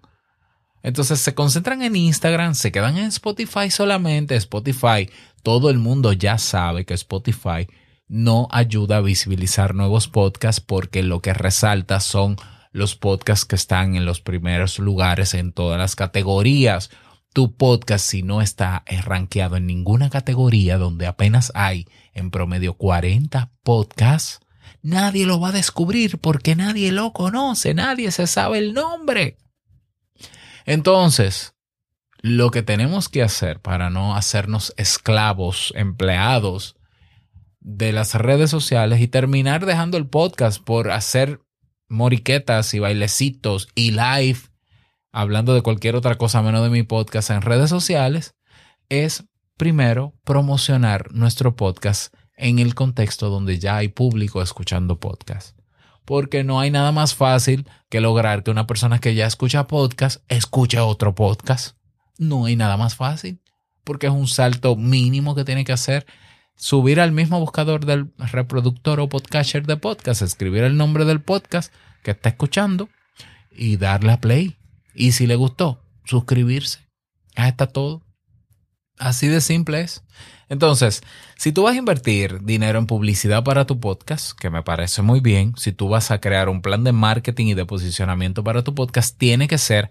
Entonces 0.82 1.20
se 1.20 1.34
concentran 1.34 1.82
en 1.82 1.96
Instagram, 1.96 2.54
se 2.54 2.72
quedan 2.72 2.98
en 2.98 3.06
Spotify 3.06 3.70
solamente. 3.70 4.36
Spotify, 4.36 5.10
todo 5.42 5.70
el 5.70 5.78
mundo 5.78 6.12
ya 6.12 6.38
sabe 6.38 6.84
que 6.84 6.94
Spotify 6.94 7.66
no 8.08 8.48
ayuda 8.50 8.98
a 8.98 9.02
visibilizar 9.02 9.74
nuevos 9.74 10.08
podcasts 10.08 10.60
porque 10.60 11.02
lo 11.02 11.20
que 11.20 11.34
resalta 11.34 12.00
son 12.00 12.36
los 12.72 12.96
podcasts 12.96 13.44
que 13.44 13.56
están 13.56 13.96
en 13.96 14.04
los 14.04 14.20
primeros 14.20 14.78
lugares 14.78 15.34
en 15.34 15.52
todas 15.52 15.78
las 15.78 15.96
categorías. 15.96 16.90
Tu 17.32 17.54
podcast, 17.54 18.04
si 18.04 18.22
no 18.22 18.40
está 18.40 18.84
rankeado 19.04 19.56
en 19.56 19.66
ninguna 19.66 20.10
categoría 20.10 20.78
donde 20.78 21.06
apenas 21.06 21.52
hay 21.54 21.86
en 22.14 22.30
promedio 22.30 22.74
40 22.74 23.52
podcasts, 23.62 24.40
nadie 24.82 25.26
lo 25.26 25.38
va 25.38 25.48
a 25.48 25.52
descubrir 25.52 26.18
porque 26.18 26.56
nadie 26.56 26.92
lo 26.92 27.12
conoce, 27.12 27.74
nadie 27.74 28.10
se 28.10 28.26
sabe 28.26 28.58
el 28.58 28.72
nombre. 28.72 29.36
Entonces, 30.68 31.54
lo 32.20 32.50
que 32.50 32.62
tenemos 32.62 33.08
que 33.08 33.22
hacer 33.22 33.58
para 33.58 33.88
no 33.88 34.14
hacernos 34.14 34.74
esclavos, 34.76 35.72
empleados 35.74 36.76
de 37.60 37.90
las 37.90 38.14
redes 38.14 38.50
sociales 38.50 39.00
y 39.00 39.08
terminar 39.08 39.64
dejando 39.64 39.96
el 39.96 40.06
podcast 40.06 40.62
por 40.62 40.90
hacer 40.90 41.40
moriquetas 41.88 42.74
y 42.74 42.80
bailecitos 42.80 43.68
y 43.74 43.92
live, 43.92 44.40
hablando 45.10 45.54
de 45.54 45.62
cualquier 45.62 45.96
otra 45.96 46.16
cosa 46.16 46.42
menos 46.42 46.62
de 46.62 46.68
mi 46.68 46.82
podcast 46.82 47.30
en 47.30 47.40
redes 47.40 47.70
sociales, 47.70 48.34
es 48.90 49.24
primero 49.56 50.12
promocionar 50.22 51.14
nuestro 51.14 51.56
podcast 51.56 52.14
en 52.36 52.58
el 52.58 52.74
contexto 52.74 53.30
donde 53.30 53.58
ya 53.58 53.78
hay 53.78 53.88
público 53.88 54.42
escuchando 54.42 55.00
podcast 55.00 55.57
porque 56.08 56.42
no 56.42 56.58
hay 56.58 56.70
nada 56.70 56.90
más 56.90 57.14
fácil 57.14 57.68
que 57.90 58.00
lograr 58.00 58.42
que 58.42 58.50
una 58.50 58.66
persona 58.66 58.98
que 58.98 59.14
ya 59.14 59.26
escucha 59.26 59.66
podcast 59.66 60.22
escuche 60.28 60.80
otro 60.80 61.14
podcast. 61.14 61.76
No 62.16 62.46
hay 62.46 62.56
nada 62.56 62.78
más 62.78 62.96
fácil, 62.96 63.42
porque 63.84 64.06
es 64.06 64.12
un 64.14 64.26
salto 64.26 64.74
mínimo 64.74 65.34
que 65.34 65.44
tiene 65.44 65.66
que 65.66 65.72
hacer. 65.72 66.06
Subir 66.56 66.98
al 66.98 67.12
mismo 67.12 67.38
buscador 67.38 67.84
del 67.84 68.10
reproductor 68.16 69.00
o 69.00 69.10
podcaster 69.10 69.66
de 69.66 69.76
podcast, 69.76 70.22
escribir 70.22 70.64
el 70.64 70.78
nombre 70.78 71.04
del 71.04 71.20
podcast 71.20 71.74
que 72.02 72.12
está 72.12 72.30
escuchando 72.30 72.88
y 73.52 73.76
darle 73.76 74.12
a 74.12 74.18
play. 74.18 74.56
Y 74.94 75.12
si 75.12 75.26
le 75.26 75.36
gustó, 75.36 75.84
suscribirse. 76.06 76.88
Ya 77.36 77.48
está 77.48 77.66
todo. 77.66 78.07
Así 78.98 79.28
de 79.28 79.40
simple 79.40 79.80
es. 79.80 80.02
Entonces, 80.48 81.02
si 81.36 81.52
tú 81.52 81.64
vas 81.64 81.74
a 81.74 81.78
invertir 81.78 82.42
dinero 82.42 82.78
en 82.78 82.86
publicidad 82.86 83.44
para 83.44 83.66
tu 83.66 83.80
podcast, 83.80 84.32
que 84.38 84.50
me 84.50 84.62
parece 84.62 85.02
muy 85.02 85.20
bien, 85.20 85.52
si 85.56 85.72
tú 85.72 85.88
vas 85.88 86.10
a 86.10 86.20
crear 86.20 86.48
un 86.48 86.62
plan 86.62 86.84
de 86.84 86.92
marketing 86.92 87.46
y 87.46 87.54
de 87.54 87.66
posicionamiento 87.66 88.42
para 88.42 88.64
tu 88.64 88.74
podcast, 88.74 89.16
tiene 89.18 89.46
que 89.46 89.58
ser 89.58 89.90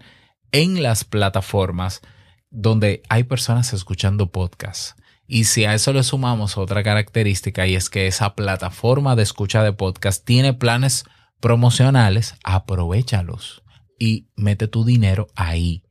en 0.50 0.82
las 0.82 1.04
plataformas 1.04 2.02
donde 2.50 3.02
hay 3.08 3.24
personas 3.24 3.72
escuchando 3.72 4.32
podcasts. 4.32 4.96
Y 5.26 5.44
si 5.44 5.64
a 5.64 5.74
eso 5.74 5.92
le 5.92 6.02
sumamos 6.02 6.56
otra 6.56 6.82
característica 6.82 7.66
y 7.66 7.74
es 7.74 7.90
que 7.90 8.06
esa 8.06 8.34
plataforma 8.34 9.14
de 9.14 9.22
escucha 9.22 9.62
de 9.62 9.74
podcast 9.74 10.24
tiene 10.24 10.54
planes 10.54 11.04
promocionales, 11.38 12.34
aprovechalos 12.42 13.62
y 13.98 14.26
mete 14.36 14.68
tu 14.68 14.84
dinero 14.84 15.28
ahí. 15.36 15.82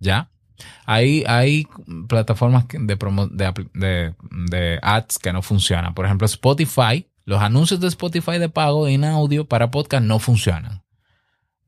¿Ya? 0.00 0.30
Hay, 0.86 1.24
hay 1.26 1.66
plataformas 2.08 2.66
de, 2.68 4.14
de, 4.24 4.78
ads 4.82 5.18
que 5.18 5.32
no 5.32 5.42
funcionan. 5.42 5.94
Por 5.94 6.04
ejemplo, 6.04 6.26
Spotify, 6.26 7.06
los 7.24 7.40
anuncios 7.40 7.80
de 7.80 7.88
Spotify 7.88 8.38
de 8.38 8.48
pago 8.48 8.88
en 8.88 9.04
audio 9.04 9.46
para 9.46 9.70
podcast 9.70 10.04
no 10.04 10.18
funcionan. 10.18 10.82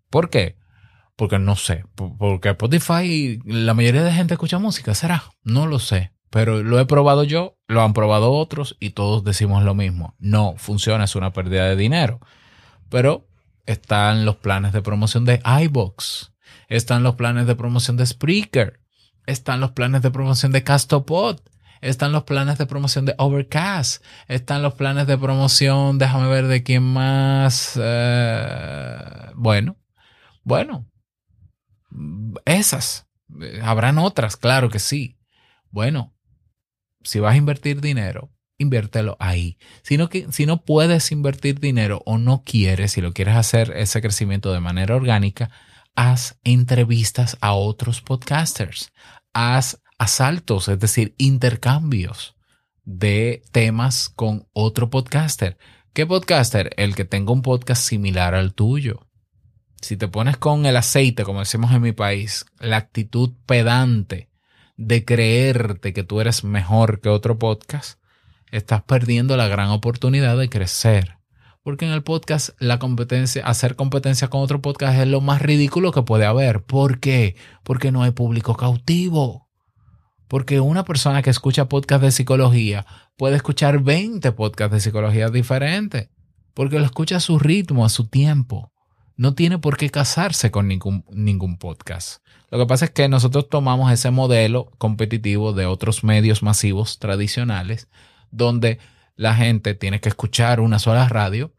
¿Por 0.09 0.31
qué? 0.31 0.57
Porque 1.17 1.39
no 1.39 1.57
sé. 1.57 1.85
Porque 1.95 2.51
Spotify, 2.51 3.41
la 3.45 3.75
mayoría 3.75 4.03
de 4.03 4.13
gente 4.13 4.35
escucha 4.35 4.59
música, 4.59 4.95
¿será? 4.95 5.25
No 5.43 5.67
lo 5.67 5.79
sé. 5.79 6.13
Pero 6.31 6.63
lo 6.63 6.79
he 6.79 6.87
probado 6.87 7.25
yo, 7.25 7.59
lo 7.67 7.83
han 7.83 7.93
probado 7.93 8.33
otros 8.33 8.77
y 8.79 8.91
todos 8.91 9.25
decimos 9.25 9.65
lo 9.65 9.75
mismo. 9.75 10.15
No 10.19 10.55
funciona, 10.57 11.05
es 11.05 11.17
una 11.17 11.33
pérdida 11.33 11.69
de 11.69 11.77
dinero. 11.77 12.21
Pero 12.89 13.29
están 13.67 14.25
los 14.25 14.37
planes 14.37 14.73
de 14.73 14.83
promoción 14.83 15.25
de 15.25 15.41
iBox, 15.63 16.33
están 16.69 17.03
los 17.03 17.17
planes 17.17 17.47
de 17.47 17.57
promoción 17.57 17.97
de 17.97 18.07
Spreaker, 18.07 18.80
están 19.31 19.61
los 19.61 19.73
planes 19.73 20.03
de 20.03 20.11
promoción 20.11 20.53
de 20.53 20.65
Castopod, 20.65 21.41
están 21.81 22.13
los 22.13 22.25
planes 22.25 22.59
de 22.59 22.67
promoción 22.67 23.07
de 23.07 23.15
Overcast, 23.19 24.05
están 24.29 24.63
los 24.63 24.75
planes 24.75 25.07
de 25.07 25.17
promoción, 25.17 25.99
déjame 25.99 26.29
ver 26.29 26.47
de 26.47 26.63
quién 26.63 26.83
más. 26.83 27.79
Eh, 27.81 28.99
bueno, 29.35 29.77
bueno, 30.45 30.87
esas. 32.45 33.07
Habrán 33.63 33.99
otras, 33.99 34.37
claro 34.37 34.69
que 34.71 34.81
sí. 34.81 35.17
Bueno, 35.71 36.15
si 37.03 37.21
vas 37.21 37.35
a 37.35 37.39
invertir 37.39 37.81
dinero, 37.81 38.31
inviértelo 38.59 39.17
ahí. 39.21 39.57
Si 39.83 39.97
no, 39.97 40.11
si 40.31 40.47
no 40.47 40.65
puedes 40.65 41.13
invertir 41.13 41.61
dinero 41.61 42.03
o 42.05 42.19
no 42.19 42.43
quieres, 42.45 42.93
si 42.93 43.01
lo 43.01 43.13
quieres 43.13 43.37
hacer 43.37 43.73
ese 43.77 44.03
crecimiento 44.03 44.53
de 44.53 44.61
manera 44.61 44.97
orgánica, 44.97 45.51
haz 45.95 46.39
entrevistas 46.45 47.37
a 47.41 47.55
otros 47.55 48.01
podcasters, 48.01 48.93
haz 49.33 49.83
asaltos, 49.99 50.69
es 50.69 50.79
decir, 50.79 51.15
intercambios 51.19 52.37
de 52.85 53.43
temas 53.53 54.09
con 54.09 54.49
otro 54.53 54.91
podcaster. 54.91 55.59
¿Qué 55.93 56.07
podcaster? 56.07 56.73
El 56.77 56.95
que 56.95 57.05
tenga 57.05 57.33
un 57.33 57.43
podcast 57.43 57.83
similar 57.83 58.35
al 58.35 58.55
tuyo. 58.55 59.07
Si 59.81 59.97
te 59.97 60.09
pones 60.09 60.37
con 60.37 60.67
el 60.67 60.77
aceite, 60.77 61.25
como 61.25 61.41
decimos 61.41 61.73
en 61.73 61.83
mi 61.83 61.93
país, 61.93 62.45
la 62.59 62.77
actitud 62.77 63.33
pedante 63.47 64.31
de 64.77 65.05
creerte 65.05 65.93
que 65.93 66.05
tú 66.05 66.21
eres 66.21 66.45
mejor 66.45 67.01
que 67.01 67.09
otro 67.09 67.39
podcast, 67.39 68.01
estás 68.51 68.83
perdiendo 68.83 69.37
la 69.37 69.49
gran 69.49 69.69
oportunidad 69.71 70.37
de 70.39 70.49
crecer. 70.49 71.20
Porque 71.63 71.85
en 71.85 71.93
el 71.93 72.03
podcast 72.03 72.51
la 72.59 72.79
competencia, 72.79 73.45
hacer 73.45 73.77
competencia 73.77 74.29
con 74.29 74.41
otro 74.41 74.63
podcast 74.63 74.99
es 74.99 75.07
lo 75.07 75.21
más 75.21 75.43
ridículo 75.43 75.93
que 75.93 76.03
puede 76.03 76.25
haber. 76.25 76.63
¿Por 76.63 77.01
qué? 77.01 77.37
Porque 77.63 77.93
no 77.93 78.03
hay 78.03 78.13
público 78.13 78.57
cautivo. 78.57 79.49
Porque 80.27 80.61
una 80.61 80.85
persona 80.85 81.23
que 81.23 81.31
escucha 81.31 81.69
podcast 81.69 82.03
de 82.03 82.13
psicología 82.13 82.87
puede 83.17 83.37
escuchar 83.37 83.83
20 83.83 84.33
podcasts 84.33 84.73
de 84.73 84.81
psicología 84.81 85.29
diferentes. 85.29 86.09
Porque 86.55 86.79
lo 86.79 86.87
escucha 86.87 87.17
a 87.17 87.21
su 87.21 87.39
ritmo, 87.39 87.85
a 87.85 87.91
su 87.91 88.09
tiempo. 88.09 88.73
No 89.17 89.35
tiene 89.35 89.59
por 89.59 89.77
qué 89.77 89.91
casarse 89.91 90.51
con 90.51 90.67
ningún, 90.67 91.05
ningún 91.11 91.59
podcast. 91.59 92.23
Lo 92.51 92.59
que 92.59 92.67
pasa 92.67 92.87
es 92.87 92.91
que 92.91 93.07
nosotros 93.09 93.51
tomamos 93.51 93.93
ese 93.93 94.11
modelo 94.11 94.71
competitivo 94.79 95.53
de 95.53 95.67
otros 95.67 96.05
medios 96.05 96.43
masivos 96.43 96.99
tradicionales, 96.99 97.89
donde 98.31 98.79
la 99.21 99.35
gente 99.35 99.75
tiene 99.75 100.01
que 100.01 100.09
escuchar 100.09 100.61
una 100.61 100.79
sola 100.79 101.07
radio 101.07 101.53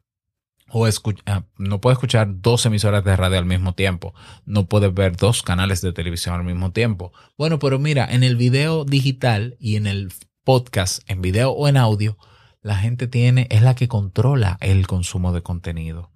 o 0.67 0.87
ah, 1.27 1.43
no 1.59 1.79
puede 1.79 1.93
escuchar 1.93 2.41
dos 2.41 2.65
emisoras 2.65 3.03
de 3.03 3.15
radio 3.15 3.37
al 3.37 3.45
mismo 3.45 3.75
tiempo, 3.75 4.15
no 4.45 4.65
puede 4.65 4.87
ver 4.87 5.15
dos 5.15 5.43
canales 5.43 5.79
de 5.81 5.93
televisión 5.93 6.33
al 6.33 6.43
mismo 6.43 6.71
tiempo. 6.71 7.13
Bueno, 7.37 7.59
pero 7.59 7.77
mira, 7.77 8.07
en 8.09 8.23
el 8.23 8.35
video 8.35 8.83
digital 8.83 9.57
y 9.59 9.75
en 9.75 9.85
el 9.85 10.11
podcast, 10.43 11.07
en 11.07 11.21
video 11.21 11.51
o 11.51 11.67
en 11.67 11.77
audio, 11.77 12.17
la 12.63 12.77
gente 12.77 13.07
tiene, 13.07 13.45
es 13.51 13.61
la 13.61 13.75
que 13.75 13.87
controla 13.87 14.57
el 14.59 14.87
consumo 14.87 15.31
de 15.31 15.43
contenido. 15.43 16.09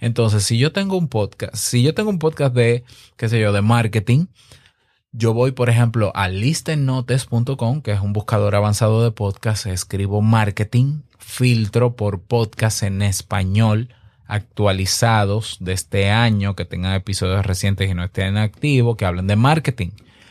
Entonces, 0.00 0.42
si 0.42 0.58
yo 0.58 0.72
tengo 0.72 0.96
un 0.96 1.06
podcast, 1.06 1.54
si 1.54 1.84
yo 1.84 1.94
tengo 1.94 2.10
un 2.10 2.18
podcast 2.18 2.56
de, 2.56 2.82
qué 3.16 3.28
sé 3.28 3.38
yo, 3.38 3.52
de 3.52 3.62
marketing, 3.62 4.26
yo 5.18 5.34
voy, 5.34 5.50
por 5.50 5.68
ejemplo, 5.68 6.12
a 6.14 6.28
listennotes.com, 6.28 7.82
que 7.82 7.90
es 7.90 8.00
un 8.00 8.12
buscador 8.12 8.54
avanzado 8.54 9.02
de 9.02 9.10
podcast, 9.10 9.66
escribo 9.66 10.22
marketing, 10.22 11.00
filtro 11.18 11.96
por 11.96 12.22
podcast 12.22 12.84
en 12.84 13.02
español 13.02 13.88
actualizados 14.28 15.56
de 15.58 15.72
este 15.72 16.10
año, 16.10 16.54
que 16.54 16.64
tengan 16.64 16.94
episodios 16.94 17.44
recientes 17.44 17.90
y 17.90 17.94
no 17.94 18.04
estén 18.04 18.36
activos, 18.36 18.96
que 18.96 19.06
hablen 19.06 19.26
de 19.26 19.34
marketing. 19.34 19.90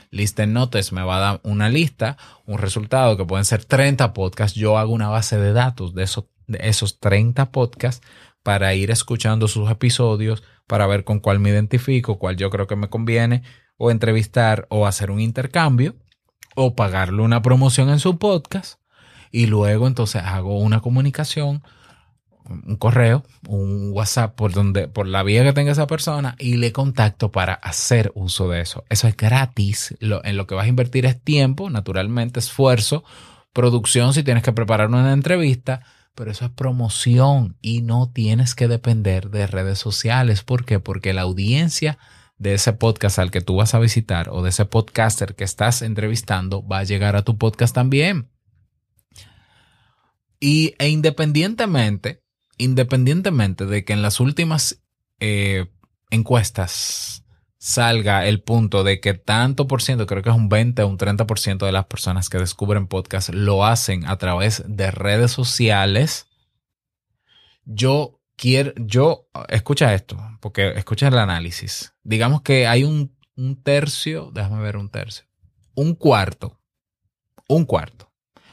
Listen 0.10 0.53
Notes 0.53 0.94
me 0.94 1.03
va 1.03 1.17
a 1.17 1.20
dar 1.20 1.41
una 1.44 1.67
lista, 1.67 2.15
un 2.46 2.58
resultado 2.58 3.17
que 3.17 3.25
pueden 3.25 3.44
ser 3.44 3.65
30 3.65 4.13
podcasts. 4.13 4.58
Yo 4.58 4.77
hago 4.77 4.94
una 4.94 5.10
base 5.10 5.38
de 5.38 5.51
datos 5.51 5.96
de 5.96 6.03
esos, 6.03 6.27
de 6.48 6.60
esos 6.62 7.01
30 7.01 7.51
podcasts 7.51 8.08
para 8.41 8.74
ir 8.74 8.89
escuchando 8.89 9.50
sus 9.50 9.70
episodios, 9.70 10.44
para 10.65 10.88
ver 10.88 11.03
con 11.03 11.20
cuál 11.20 11.39
me 11.39 11.50
identifico, 11.50 12.20
cuál 12.20 12.38
yo 12.38 12.50
creo 12.50 12.67
que 12.67 12.77
me 12.77 12.89
conviene, 12.89 13.44
o 13.77 13.91
entrevistar 13.91 14.67
o 14.69 14.86
hacer 14.86 15.12
un 15.12 15.19
intercambio, 15.19 15.96
o 16.55 16.75
pagarle 16.75 17.22
una 17.22 17.41
promoción 17.41 17.89
en 17.89 18.00
su 18.00 18.17
podcast, 18.17 18.79
y 19.31 19.46
luego 19.46 19.88
entonces 19.88 20.24
hago 20.24 20.60
una 20.60 20.79
comunicación 20.81 21.62
un 22.50 22.75
correo, 22.77 23.24
un 23.48 23.91
WhatsApp 23.93 24.36
por 24.36 24.53
donde, 24.53 24.88
por 24.88 25.07
la 25.07 25.24
vía 25.24 25.43
que 25.43 25.53
tenga 25.53 25.72
esa 25.72 25.88
persona 25.88 26.36
y 26.39 26.57
le 26.57 26.72
contacto 26.72 27.31
para 27.31 27.53
hacer 27.53 28.12
uso 28.15 28.50
de 28.50 28.62
eso. 28.62 28.84
Eso 28.89 29.07
es 29.07 29.17
gratis. 29.17 29.96
en 30.00 30.38
lo 30.38 30.48
que 30.48 30.55
vas 30.55 30.65
a 30.65 30.69
invertir 30.69 31.05
es 31.05 31.22
tiempo, 31.22 31.69
naturalmente, 31.69 32.39
esfuerzo, 32.39 33.03
producción 33.53 34.13
si 34.13 34.24
tienes 34.24 34.43
que 34.43 34.53
preparar 34.53 34.89
una 34.89 35.13
entrevista, 35.13 35.81
pero 36.15 36.31
eso 36.31 36.46
es 36.46 36.51
promoción 36.51 37.57
y 37.62 37.81
no 37.81 38.10
tienes 38.12 38.55
que 38.55 38.67
depender 38.67 39.29
de 39.29 39.48
redes 39.48 39.79
sociales. 39.79 40.43
¿Por 40.43 40.65
qué? 40.65 40.79
Porque 40.79 41.13
la 41.13 41.22
audiencia 41.22 41.98
de 42.38 42.53
ese 42.53 42.74
podcast 42.74 43.20
al 43.20 43.32
que 43.32 43.41
tú 43.41 43.56
vas 43.56 43.74
a 43.74 43.79
visitar 43.79 44.29
o 44.29 44.41
de 44.41 44.50
ese 44.50 44.65
podcaster 44.65 45.36
que 45.36 45.44
estás 45.44 45.82
entrevistando 45.82 46.65
va 46.65 46.79
a 46.79 46.84
llegar 46.84 47.15
a 47.15 47.24
tu 47.24 47.38
podcast 47.38 47.74
también. 47.74 48.29
Y 50.39 50.75
e 50.77 50.89
independientemente 50.89 52.22
independientemente 52.58 53.65
de 53.65 53.86
que 53.86 53.94
en 53.94 54.01
las 54.01 54.20
últimas 54.20 54.84
eh, 55.20 55.67
encuestas 56.10 57.24
salga 57.58 58.25
el 58.27 58.41
punto 58.41 58.84
de 58.84 59.00
que 59.00 59.13
tanto 59.13 59.67
por 59.67 59.82
ciento, 59.82 60.06
creo 60.06 60.22
que 60.22 60.29
es 60.29 60.36
un 60.36 60.50
20 60.50 60.84
o 60.84 60.88
un 60.88 60.98
30% 60.98 61.65
de 61.65 61.72
las 61.72 61.86
personas 61.86 62.29
que 62.29 62.38
descubren 62.38 62.88
podcast 62.88 63.29
lo 63.29 63.65
hacen 63.65 64.06
a 64.06 64.17
través 64.17 64.63
de 64.67 64.91
redes 64.91 65.32
sociales, 65.32 66.27
yo 67.65 68.16
quiero, 68.38 68.74
yo, 68.77 69.27
escucha 69.50 69.94
esto, 69.94 70.17
porque 70.39 70.70
escucha 70.77 71.08
el 71.08 71.17
análisis. 71.17 71.94
Digamos 72.03 72.41
que 72.41 72.67
hay 72.67 72.84
un, 72.84 73.15
tercio, 73.63 74.32
déjame 74.34 74.62
ver 74.62 74.77
un 74.77 74.89
tercio, 74.89 75.25
un 75.75 75.96
cuarto, 75.96 76.60
un 77.50 77.65
cuarto. 77.65 78.12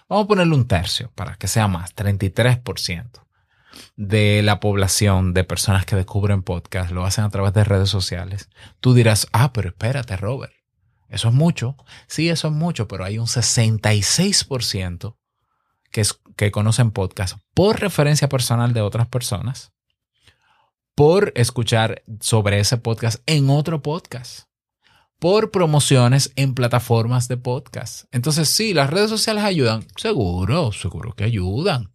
Vamos 0.08 0.24
a 0.24 0.28
ponerle 0.28 0.54
un 0.54 0.66
tercio 0.66 1.10
para 1.14 1.36
que 1.36 1.48
sea 1.48 1.68
más, 1.68 1.94
33% 1.94 3.24
de 3.96 4.42
la 4.42 4.60
población 4.60 5.34
de 5.34 5.44
personas 5.44 5.84
que 5.84 5.96
descubren 5.96 6.42
podcast 6.42 6.90
lo 6.90 7.04
hacen 7.04 7.24
a 7.24 7.30
través 7.30 7.52
de 7.54 7.64
redes 7.64 7.88
sociales, 7.88 8.48
tú 8.80 8.94
dirás, 8.94 9.26
ah, 9.32 9.52
pero 9.52 9.68
espérate, 9.68 10.16
Robert, 10.16 10.52
eso 11.08 11.28
es 11.28 11.34
mucho. 11.34 11.76
Sí, 12.06 12.28
eso 12.28 12.48
es 12.48 12.54
mucho, 12.54 12.88
pero 12.88 13.04
hay 13.04 13.18
un 13.18 13.26
66% 13.26 15.16
que, 15.90 16.02
que 16.36 16.50
conocen 16.50 16.90
podcast 16.90 17.38
por 17.54 17.80
referencia 17.80 18.28
personal 18.28 18.72
de 18.72 18.80
otras 18.80 19.06
personas, 19.06 19.73
por 20.94 21.32
escuchar 21.36 22.02
sobre 22.20 22.60
ese 22.60 22.76
podcast 22.76 23.22
en 23.26 23.50
otro 23.50 23.82
podcast 23.82 24.48
por 25.18 25.50
promociones 25.50 26.32
en 26.36 26.54
plataformas 26.54 27.28
de 27.28 27.36
podcast. 27.36 28.04
Entonces, 28.12 28.48
sí, 28.48 28.74
las 28.74 28.90
redes 28.90 29.08
sociales 29.08 29.44
ayudan. 29.44 29.86
Seguro, 29.96 30.72
seguro 30.72 31.14
que 31.14 31.24
ayudan 31.24 31.94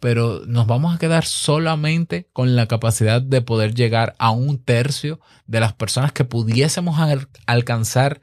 pero 0.00 0.42
nos 0.46 0.66
vamos 0.66 0.94
a 0.94 0.98
quedar 0.98 1.24
solamente 1.24 2.28
con 2.32 2.54
la 2.54 2.66
capacidad 2.66 3.20
de 3.20 3.42
poder 3.42 3.74
llegar 3.74 4.14
a 4.18 4.30
un 4.30 4.62
tercio 4.62 5.20
de 5.46 5.60
las 5.60 5.72
personas 5.72 6.12
que 6.12 6.24
pudiésemos 6.24 6.98
alcanzar 7.46 8.20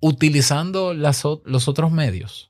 utilizando 0.00 0.94
los 0.94 1.68
otros 1.68 1.90
medios. 1.90 2.49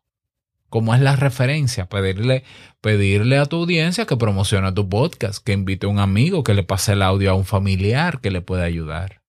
Como 0.70 0.94
es 0.94 1.00
la 1.02 1.16
referencia, 1.16 1.88
pedirle, 1.88 2.44
pedirle 2.80 3.36
a 3.36 3.44
tu 3.44 3.56
audiencia 3.56 4.06
que 4.06 4.16
promocione 4.16 4.72
tu 4.72 4.88
podcast, 4.88 5.44
que 5.44 5.52
invite 5.52 5.86
a 5.86 5.90
un 5.90 5.98
amigo, 5.98 6.42
que 6.42 6.54
le 6.54 6.62
pase 6.62 6.92
el 6.92 7.02
audio 7.02 7.32
a 7.32 7.34
un 7.34 7.44
familiar 7.44 8.20
que 8.20 8.30
le 8.30 8.40
pueda 8.40 8.64
ayudar. 8.64 9.22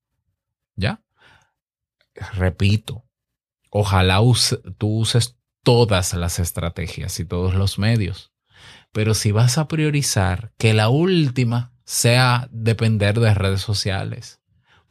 ¿Ya? 0.75 1.01
Repito, 2.33 3.03
ojalá 3.69 4.19
tú 4.77 5.00
uses 5.00 5.38
todas 5.63 6.13
las 6.13 6.39
estrategias 6.39 7.19
y 7.19 7.25
todos 7.25 7.56
los 7.56 7.77
medios 7.77 8.32
pero 8.91 9.13
si 9.13 9.32
vas 9.32 9.58
a 9.58 9.67
priorizar 9.67 10.51
que 10.58 10.73
la 10.73 10.89
última 10.89 11.73
sea 11.86 12.47
depender 12.51 13.19
de 13.19 13.34
redes 13.34 13.62
sociales, 13.62 14.40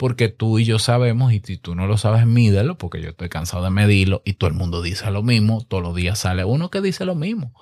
porque 0.01 0.31
tú 0.31 0.59
y 0.59 0.65
yo 0.65 0.79
sabemos, 0.79 1.31
y 1.35 1.43
si 1.45 1.59
tú 1.59 1.75
no 1.75 1.87
lo 1.87 1.99
sabes, 1.99 2.25
mídelo, 2.25 2.79
porque 2.79 3.03
yo 3.03 3.11
estoy 3.11 3.29
cansado 3.29 3.65
de 3.65 3.69
medirlo 3.69 4.23
y 4.25 4.33
todo 4.33 4.49
el 4.49 4.57
mundo 4.57 4.81
dice 4.81 5.11
lo 5.11 5.23
mismo, 5.23 5.63
todos 5.69 5.83
los 5.83 5.95
días 5.95 6.21
sale 6.21 6.43
uno 6.43 6.71
que 6.71 6.81
dice 6.81 7.05
lo 7.05 7.15
mismo. 7.15 7.53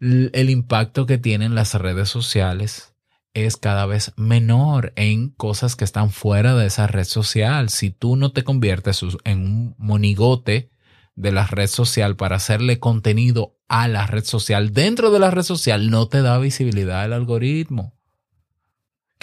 El 0.00 0.48
impacto 0.48 1.04
que 1.04 1.18
tienen 1.18 1.54
las 1.54 1.74
redes 1.74 2.08
sociales 2.08 2.94
es 3.34 3.58
cada 3.58 3.84
vez 3.84 4.14
menor 4.16 4.94
en 4.96 5.28
cosas 5.28 5.76
que 5.76 5.84
están 5.84 6.08
fuera 6.08 6.54
de 6.54 6.64
esa 6.64 6.86
red 6.86 7.04
social. 7.04 7.68
Si 7.68 7.90
tú 7.90 8.16
no 8.16 8.32
te 8.32 8.42
conviertes 8.42 9.02
en 9.24 9.40
un 9.44 9.74
monigote 9.76 10.70
de 11.14 11.30
la 11.30 11.46
red 11.46 11.68
social 11.68 12.16
para 12.16 12.36
hacerle 12.36 12.78
contenido 12.78 13.58
a 13.68 13.86
la 13.86 14.06
red 14.06 14.24
social, 14.24 14.72
dentro 14.72 15.10
de 15.10 15.18
la 15.18 15.30
red 15.30 15.42
social 15.42 15.90
no 15.90 16.08
te 16.08 16.22
da 16.22 16.38
visibilidad 16.38 17.04
el 17.04 17.12
algoritmo. 17.12 17.92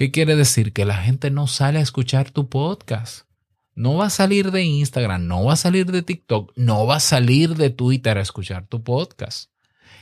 ¿Qué 0.01 0.09
quiere 0.09 0.35
decir? 0.35 0.73
Que 0.73 0.83
la 0.83 0.97
gente 0.97 1.29
no 1.29 1.45
sale 1.45 1.77
a 1.77 1.83
escuchar 1.83 2.31
tu 2.31 2.49
podcast. 2.49 3.27
No 3.75 3.97
va 3.97 4.07
a 4.07 4.09
salir 4.09 4.49
de 4.49 4.63
Instagram, 4.63 5.27
no 5.27 5.45
va 5.45 5.53
a 5.53 5.55
salir 5.55 5.91
de 5.91 6.01
TikTok, 6.01 6.53
no 6.55 6.87
va 6.87 6.95
a 6.95 6.99
salir 6.99 7.53
de 7.53 7.69
Twitter 7.69 8.17
a 8.17 8.21
escuchar 8.21 8.65
tu 8.65 8.83
podcast. 8.83 9.51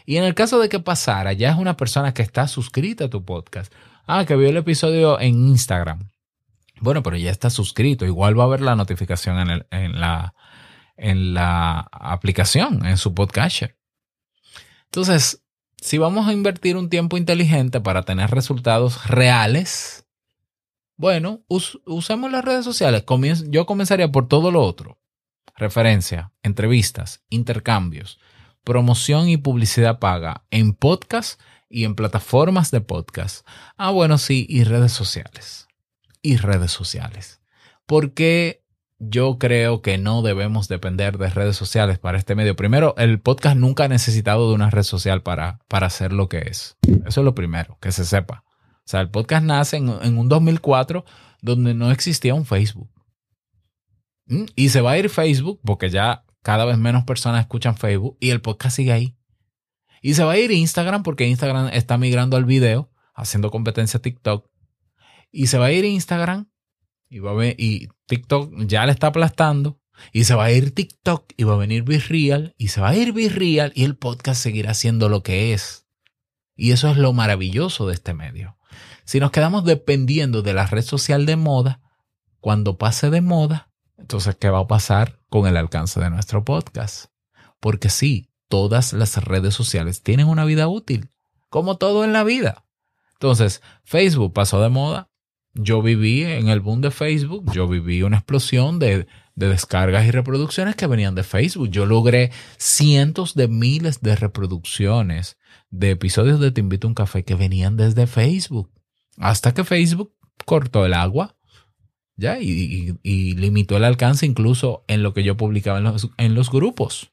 Y 0.05 0.15
en 0.15 0.23
el 0.23 0.35
caso 0.35 0.57
de 0.57 0.69
que 0.69 0.79
pasara, 0.79 1.33
ya 1.33 1.51
es 1.51 1.57
una 1.57 1.75
persona 1.75 2.13
que 2.13 2.21
está 2.21 2.47
suscrita 2.47 3.03
a 3.03 3.09
tu 3.09 3.25
podcast. 3.25 3.73
Ah, 4.07 4.23
que 4.23 4.38
vio 4.38 4.47
el 4.47 4.55
episodio 4.55 5.19
en 5.19 5.49
Instagram. 5.49 6.07
Bueno, 6.79 7.03
pero 7.03 7.17
ya 7.17 7.31
está 7.31 7.49
suscrito. 7.49 8.05
Igual 8.05 8.39
va 8.39 8.45
a 8.45 8.47
ver 8.47 8.62
la 8.62 8.77
notificación 8.77 9.65
en, 9.69 9.99
la, 9.99 10.33
en 10.95 11.33
la 11.33 11.79
aplicación, 11.91 12.85
en 12.85 12.95
su 12.95 13.13
podcast. 13.13 13.63
Entonces, 14.85 15.43
si 15.82 15.98
vamos 15.98 16.28
a 16.28 16.34
invertir 16.34 16.78
un 16.78 16.89
tiempo 16.89 17.18
inteligente 17.18 17.82
para 17.82 18.04
tener 18.04 18.32
resultados 18.32 19.08
reales, 19.08 20.06
bueno, 20.98 21.44
usemos 21.48 22.32
las 22.32 22.44
redes 22.44 22.65
sociales. 22.65 23.06
yo 23.50 23.65
comenzaría 23.65 24.12
por 24.12 24.28
todo 24.28 24.52
lo 24.52 24.62
otro. 24.62 25.00
Referencia, 25.56 26.34
entrevistas, 26.44 27.24
intercambios, 27.30 28.20
promoción 28.63 29.30
y 29.30 29.38
publicidad 29.38 30.00
paga 30.00 30.46
en 30.52 30.74
podcast 30.74 31.39
y 31.70 31.86
en 31.86 31.96
plataformas 31.96 32.72
de 32.72 32.82
podcast. 32.82 33.48
Ah, 33.78 33.92
bueno, 33.92 34.18
sí, 34.18 34.46
y 34.50 34.63
redes 34.63 34.92
sociales. 34.92 35.68
Y 36.22 36.38
redes 36.38 36.72
sociales. 36.72 37.42
Porque 37.86 38.65
yo 38.99 39.38
creo 39.39 39.81
que 39.81 39.97
no 39.97 40.21
debemos 40.21 40.67
depender 40.67 41.17
de 41.17 41.29
redes 41.29 41.55
sociales 41.55 41.97
para 41.99 42.17
este 42.17 42.35
medio. 42.35 42.55
Primero, 42.55 42.93
el 42.97 43.19
podcast 43.19 43.55
nunca 43.55 43.85
ha 43.85 43.88
necesitado 43.88 44.49
de 44.49 44.55
una 44.55 44.69
red 44.69 44.83
social 44.83 45.23
para, 45.23 45.59
para 45.69 45.88
hacer 45.88 46.12
lo 46.12 46.27
que 46.27 46.39
es. 46.39 46.77
Eso 47.05 47.21
es 47.21 47.25
lo 47.25 47.33
primero, 47.33 47.77
que 47.79 47.91
se 47.91 48.05
sepa. 48.05 48.43
O 48.45 48.91
sea, 48.91 48.99
el 48.99 49.09
podcast 49.09 49.45
nace 49.45 49.77
en, 49.77 49.89
un 49.89 50.29
2004 50.29 51.05
donde 51.41 51.73
no 51.73 51.91
existía 51.91 52.33
un 52.33 52.45
Facebook. 52.45 52.89
¿Mm? 54.25 54.45
Y 54.55 54.69
se 54.69 54.81
va 54.81 54.91
a 54.91 54.97
ir 54.97 55.09
Facebook 55.09 55.62
porque 55.63 55.89
ya 55.89 56.25
cada 56.41 56.65
vez 56.65 56.77
menos 56.77 57.05
personas 57.05 57.41
escuchan 57.41 57.77
Facebook 57.77 58.17
y 58.19 58.31
el 58.31 58.41
podcast 58.41 58.75
sigue 58.75 58.91
ahí. 58.91 59.15
Y 60.01 60.13
se 60.13 60.23
va 60.23 60.33
a 60.33 60.38
ir 60.38 60.51
Instagram 60.51 61.03
porque 61.03 61.27
Instagram 61.27 61.69
está 61.71 61.97
migrando 61.97 62.35
al 62.35 62.45
video, 62.45 62.91
haciendo 63.13 63.51
competencia 63.51 63.99
a 63.99 64.01
TikTok. 64.01 64.49
Y 65.31 65.47
se 65.47 65.57
va 65.57 65.67
a 65.67 65.71
ir 65.71 65.85
Instagram 65.85 66.49
y, 67.10 67.19
va 67.19 67.32
a 67.32 67.56
TikTok 68.06 68.54
ya 68.65 68.86
le 68.86 68.91
está 68.91 69.08
aplastando. 69.08 69.80
Y 70.13 70.24
se 70.24 70.36
va 70.36 70.45
a 70.45 70.52
ir 70.52 70.74
TikTok 70.74 71.34
y 71.36 71.43
va 71.43 71.56
a 71.56 71.58
venir 71.58 71.86
Real 71.86 72.56
y 72.58 72.69
se 72.69 72.80
va 72.80 72.89
a 72.89 72.95
ir 72.95 73.13
Real 73.13 73.74
y 73.76 73.84
el 73.84 73.98
podcast 73.98 74.41
seguirá 74.41 74.74
siendo 74.74 75.10
lo 75.10 75.24
que 75.24 75.54
es. 75.54 75.88
Y 76.56 76.72
eso 76.72 76.89
es 76.89 76.98
lo 76.98 77.12
maravilloso 77.13 77.88
de 77.88 77.93
este 77.93 78.13
medio. 78.13 78.58
Si 79.04 79.19
nos 79.19 79.32
quedamos 79.32 79.65
dependiendo 79.65 80.41
de 80.41 80.54
la 80.54 80.67
red 80.67 80.84
social 80.84 81.26
de 81.26 81.36
moda, 81.36 81.82
cuando 82.39 82.78
pase 82.78 83.10
de 83.10 83.22
moda, 83.22 83.72
entonces 83.98 84.36
¿qué 84.36 84.50
va 84.50 84.60
a 84.60 84.67
pasar 84.67 85.19
con 85.30 85.48
el 85.48 85.58
alcance 85.58 86.00
de 86.00 86.10
nuestro 86.10 86.45
podcast? 86.45 87.08
Porque 87.60 87.89
sí, 87.89 88.30
todas 88.48 88.93
las 88.93 89.17
redes 89.24 89.54
sociales 89.54 90.04
tienen 90.04 90.28
una 90.28 90.45
vida 90.45 90.67
útil, 90.67 91.12
como 91.50 91.78
todo 91.78 92.04
en 92.04 92.13
la 92.13 92.24
vida. 92.24 92.65
Entonces, 93.13 93.62
Facebook 93.84 94.34
pasó 94.34 94.62
de 94.62 94.69
moda, 94.69 95.09
yo 95.62 95.82
viví 95.82 96.24
en 96.24 96.48
el 96.48 96.62
boom 96.62 96.82
de 96.82 96.91
Facebook, 96.91 97.52
yo 97.54 97.67
viví 97.67 98.02
una 98.04 98.17
explosión 98.17 98.80
de, 98.80 99.08
descargas 99.36 100.06
y 100.06 100.12
reproducciones 100.12 100.76
que 100.76 100.88
venían 100.88 101.15
de 101.15 101.24
Facebook. 101.24 101.69
Yo 101.69 101.86
logré 101.86 102.32
cientos 102.58 103.36
de 103.36 103.48
miles 103.48 104.02
de 104.02 104.15
reproducciones 104.15 105.38
de 105.69 105.91
episodios 105.91 106.39
de 106.39 106.52
Te 106.52 106.62
invito 106.62 106.88
a 106.88 106.89
un 106.89 106.95
café 106.95 107.24
que 107.24 107.36
venían 107.36 107.78
desde 107.78 108.08
Facebook. 108.08 108.69
Hasta 109.17 109.54
que 109.54 109.63
Facebook 109.63 110.13
cortó 110.45 110.86
el 110.86 110.93
agua 110.93 111.36
¿ya? 112.19 112.38
Y, 112.39 113.34
limitó 113.36 113.78
el 113.78 113.86
alcance 113.86 114.26
incluso 114.26 114.84
en 114.88 115.04
lo 115.04 115.13
que 115.13 115.24
yo 115.24 115.38
publicaba 115.38 115.78
en 115.78 115.86
los, 115.86 116.10
en 116.17 116.36
los 116.36 116.52
grupos. 116.52 117.12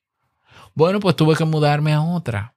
Bueno, 0.74 1.00
pues 1.00 1.16
tuve 1.16 1.36
que 1.36 1.44
mudarme 1.44 1.92
a 1.92 2.02
otra. 2.02 2.55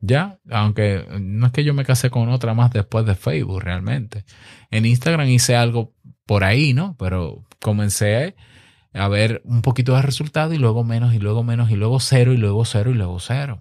Ya, 0.00 0.38
aunque 0.50 1.06
no 1.20 1.46
es 1.46 1.52
que 1.52 1.64
yo 1.64 1.74
me 1.74 1.84
casé 1.84 2.10
con 2.10 2.28
otra 2.28 2.54
más 2.54 2.70
después 2.70 3.04
de 3.04 3.16
Facebook 3.16 3.60
realmente. 3.60 4.24
En 4.70 4.86
Instagram 4.86 5.28
hice 5.28 5.56
algo 5.56 5.94
por 6.24 6.44
ahí, 6.44 6.72
¿no? 6.72 6.96
Pero 6.98 7.44
comencé 7.60 8.36
a 8.94 9.08
ver 9.08 9.42
un 9.44 9.62
poquito 9.62 9.94
de 9.94 10.02
resultado 10.02 10.52
y 10.52 10.58
luego 10.58 10.84
menos 10.84 11.14
y 11.14 11.18
luego 11.18 11.42
menos 11.42 11.70
y 11.70 11.76
luego 11.76 12.00
cero 12.00 12.32
y 12.32 12.36
luego 12.36 12.64
cero 12.64 12.90
y 12.90 12.94
luego 12.94 13.18
cero. 13.18 13.58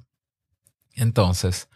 Entonces, 0.95 1.69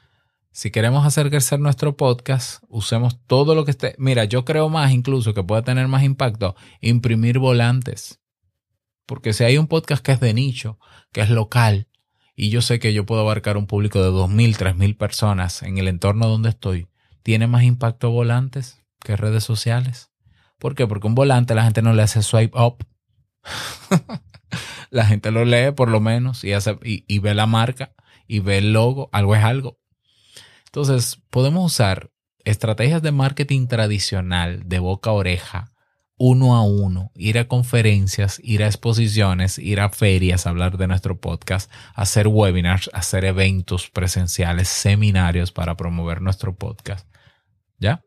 si 0.51 0.69
queremos 0.69 1.05
hacer 1.05 1.29
crecer 1.29 1.59
nuestro 1.59 1.95
podcast, 1.95 2.63
usemos 2.67 3.23
todo 3.25 3.55
lo 3.55 3.65
que 3.65 3.71
esté. 3.71 3.95
Mira, 3.97 4.25
yo 4.25 4.45
creo 4.45 4.69
más 4.69 4.91
incluso 4.91 5.33
que 5.33 5.43
puede 5.43 5.61
tener 5.63 5.87
más 5.87 6.03
impacto 6.03 6.55
imprimir 6.81 7.39
volantes. 7.39 8.19
Porque 9.05 9.33
si 9.33 9.43
hay 9.43 9.57
un 9.57 9.67
podcast 9.67 10.03
que 10.03 10.11
es 10.11 10.19
de 10.19 10.33
nicho, 10.33 10.77
que 11.11 11.21
es 11.21 11.29
local, 11.29 11.87
y 12.35 12.49
yo 12.49 12.61
sé 12.61 12.79
que 12.79 12.93
yo 12.93 13.05
puedo 13.05 13.21
abarcar 13.21 13.57
un 13.57 13.67
público 13.67 14.01
de 14.01 14.09
2.000, 14.09 14.57
3.000 14.57 14.97
personas 14.97 15.63
en 15.63 15.77
el 15.77 15.87
entorno 15.87 16.27
donde 16.27 16.49
estoy, 16.49 16.87
¿tiene 17.23 17.47
más 17.47 17.63
impacto 17.63 18.11
volantes 18.11 18.81
que 19.03 19.17
redes 19.17 19.43
sociales? 19.43 20.11
¿Por 20.57 20.75
qué? 20.75 20.87
Porque 20.87 21.07
un 21.07 21.15
volante 21.15 21.55
la 21.55 21.63
gente 21.63 21.81
no 21.81 21.93
le 21.93 22.03
hace 22.03 22.21
swipe 22.21 22.57
up. 22.57 22.85
la 24.91 25.05
gente 25.05 25.31
lo 25.31 25.45
lee 25.45 25.71
por 25.75 25.89
lo 25.89 25.99
menos 25.99 26.43
y, 26.43 26.53
hace, 26.53 26.77
y, 26.83 27.19
ve 27.19 27.33
la 27.33 27.47
marca 27.47 27.93
y 28.27 28.39
ve 28.39 28.59
el 28.59 28.73
logo, 28.73 29.09
algo 29.11 29.35
es 29.35 29.43
algo. 29.43 29.79
Entonces, 30.65 31.19
podemos 31.29 31.65
usar 31.65 32.11
estrategias 32.45 33.01
de 33.01 33.11
marketing 33.11 33.67
tradicional 33.67 34.67
de 34.67 34.79
boca 34.79 35.09
a 35.09 35.13
oreja, 35.13 35.70
uno 36.23 36.55
a 36.55 36.61
uno, 36.61 37.11
ir 37.15 37.39
a 37.39 37.47
conferencias, 37.47 38.39
ir 38.43 38.61
a 38.61 38.67
exposiciones, 38.67 39.57
ir 39.57 39.79
a 39.79 39.89
ferias, 39.89 40.45
hablar 40.45 40.77
de 40.77 40.85
nuestro 40.85 41.19
podcast, 41.19 41.71
hacer 41.95 42.27
webinars, 42.27 42.91
hacer 42.93 43.25
eventos 43.25 43.89
presenciales, 43.89 44.67
seminarios 44.67 45.51
para 45.51 45.75
promover 45.75 46.21
nuestro 46.21 46.53
podcast. 46.53 47.07
¿Ya? 47.79 48.03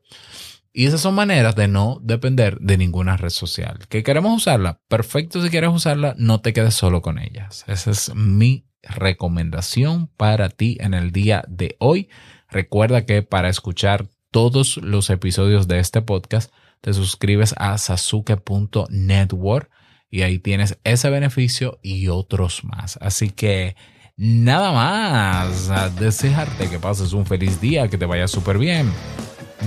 Y 0.72 0.86
esas 0.86 1.00
son 1.00 1.16
maneras 1.16 1.56
de 1.56 1.66
no 1.66 1.98
depender 2.04 2.60
de 2.60 2.78
ninguna 2.78 3.16
red 3.16 3.30
social. 3.30 3.80
¿Que 3.88 4.04
queremos 4.04 4.36
usarla? 4.36 4.80
Perfecto, 4.86 5.42
si 5.42 5.50
quieres 5.50 5.70
usarla, 5.70 6.14
no 6.16 6.40
te 6.40 6.52
quedes 6.52 6.74
solo 6.74 7.02
con 7.02 7.18
ellas. 7.18 7.64
Esa 7.66 7.90
es 7.90 8.14
mi 8.14 8.68
recomendación 8.82 10.06
para 10.16 10.50
ti 10.50 10.76
en 10.78 10.94
el 10.94 11.10
día 11.10 11.42
de 11.48 11.74
hoy. 11.80 12.08
Recuerda 12.48 13.06
que 13.06 13.22
para 13.22 13.48
escuchar 13.48 14.06
todos 14.30 14.76
los 14.76 15.10
episodios 15.10 15.66
de 15.66 15.80
este 15.80 16.00
podcast, 16.00 16.52
te 16.84 16.92
suscribes 16.92 17.54
a 17.56 17.78
sasuke.network 17.78 19.70
y 20.10 20.20
ahí 20.20 20.38
tienes 20.38 20.76
ese 20.84 21.08
beneficio 21.08 21.78
y 21.80 22.08
otros 22.08 22.62
más. 22.62 22.98
Así 23.00 23.30
que 23.30 23.74
nada 24.18 24.70
más, 24.70 25.70
a 25.70 25.88
desearte 25.88 26.68
que 26.68 26.78
pases 26.78 27.14
un 27.14 27.24
feliz 27.24 27.58
día, 27.58 27.88
que 27.88 27.96
te 27.96 28.04
vaya 28.04 28.28
súper 28.28 28.58
bien. 28.58 28.92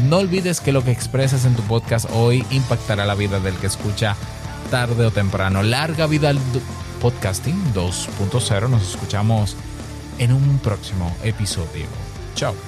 No 0.08 0.18
olvides 0.18 0.62
que 0.62 0.72
lo 0.72 0.84
que 0.84 0.92
expresas 0.92 1.46
en 1.46 1.56
tu 1.56 1.64
podcast 1.64 2.08
hoy 2.14 2.46
impactará 2.52 3.04
la 3.04 3.16
vida 3.16 3.40
del 3.40 3.56
que 3.56 3.66
escucha 3.66 4.16
tarde 4.70 5.08
o 5.08 5.10
temprano. 5.10 5.64
Larga 5.64 6.06
vida 6.06 6.30
al 6.30 6.38
podcasting 7.02 7.74
2.0. 7.74 8.70
Nos 8.70 8.88
escuchamos 8.88 9.58
en 10.20 10.34
un 10.34 10.60
próximo 10.60 11.18
episodio. 11.24 11.88
Chao. 12.36 12.67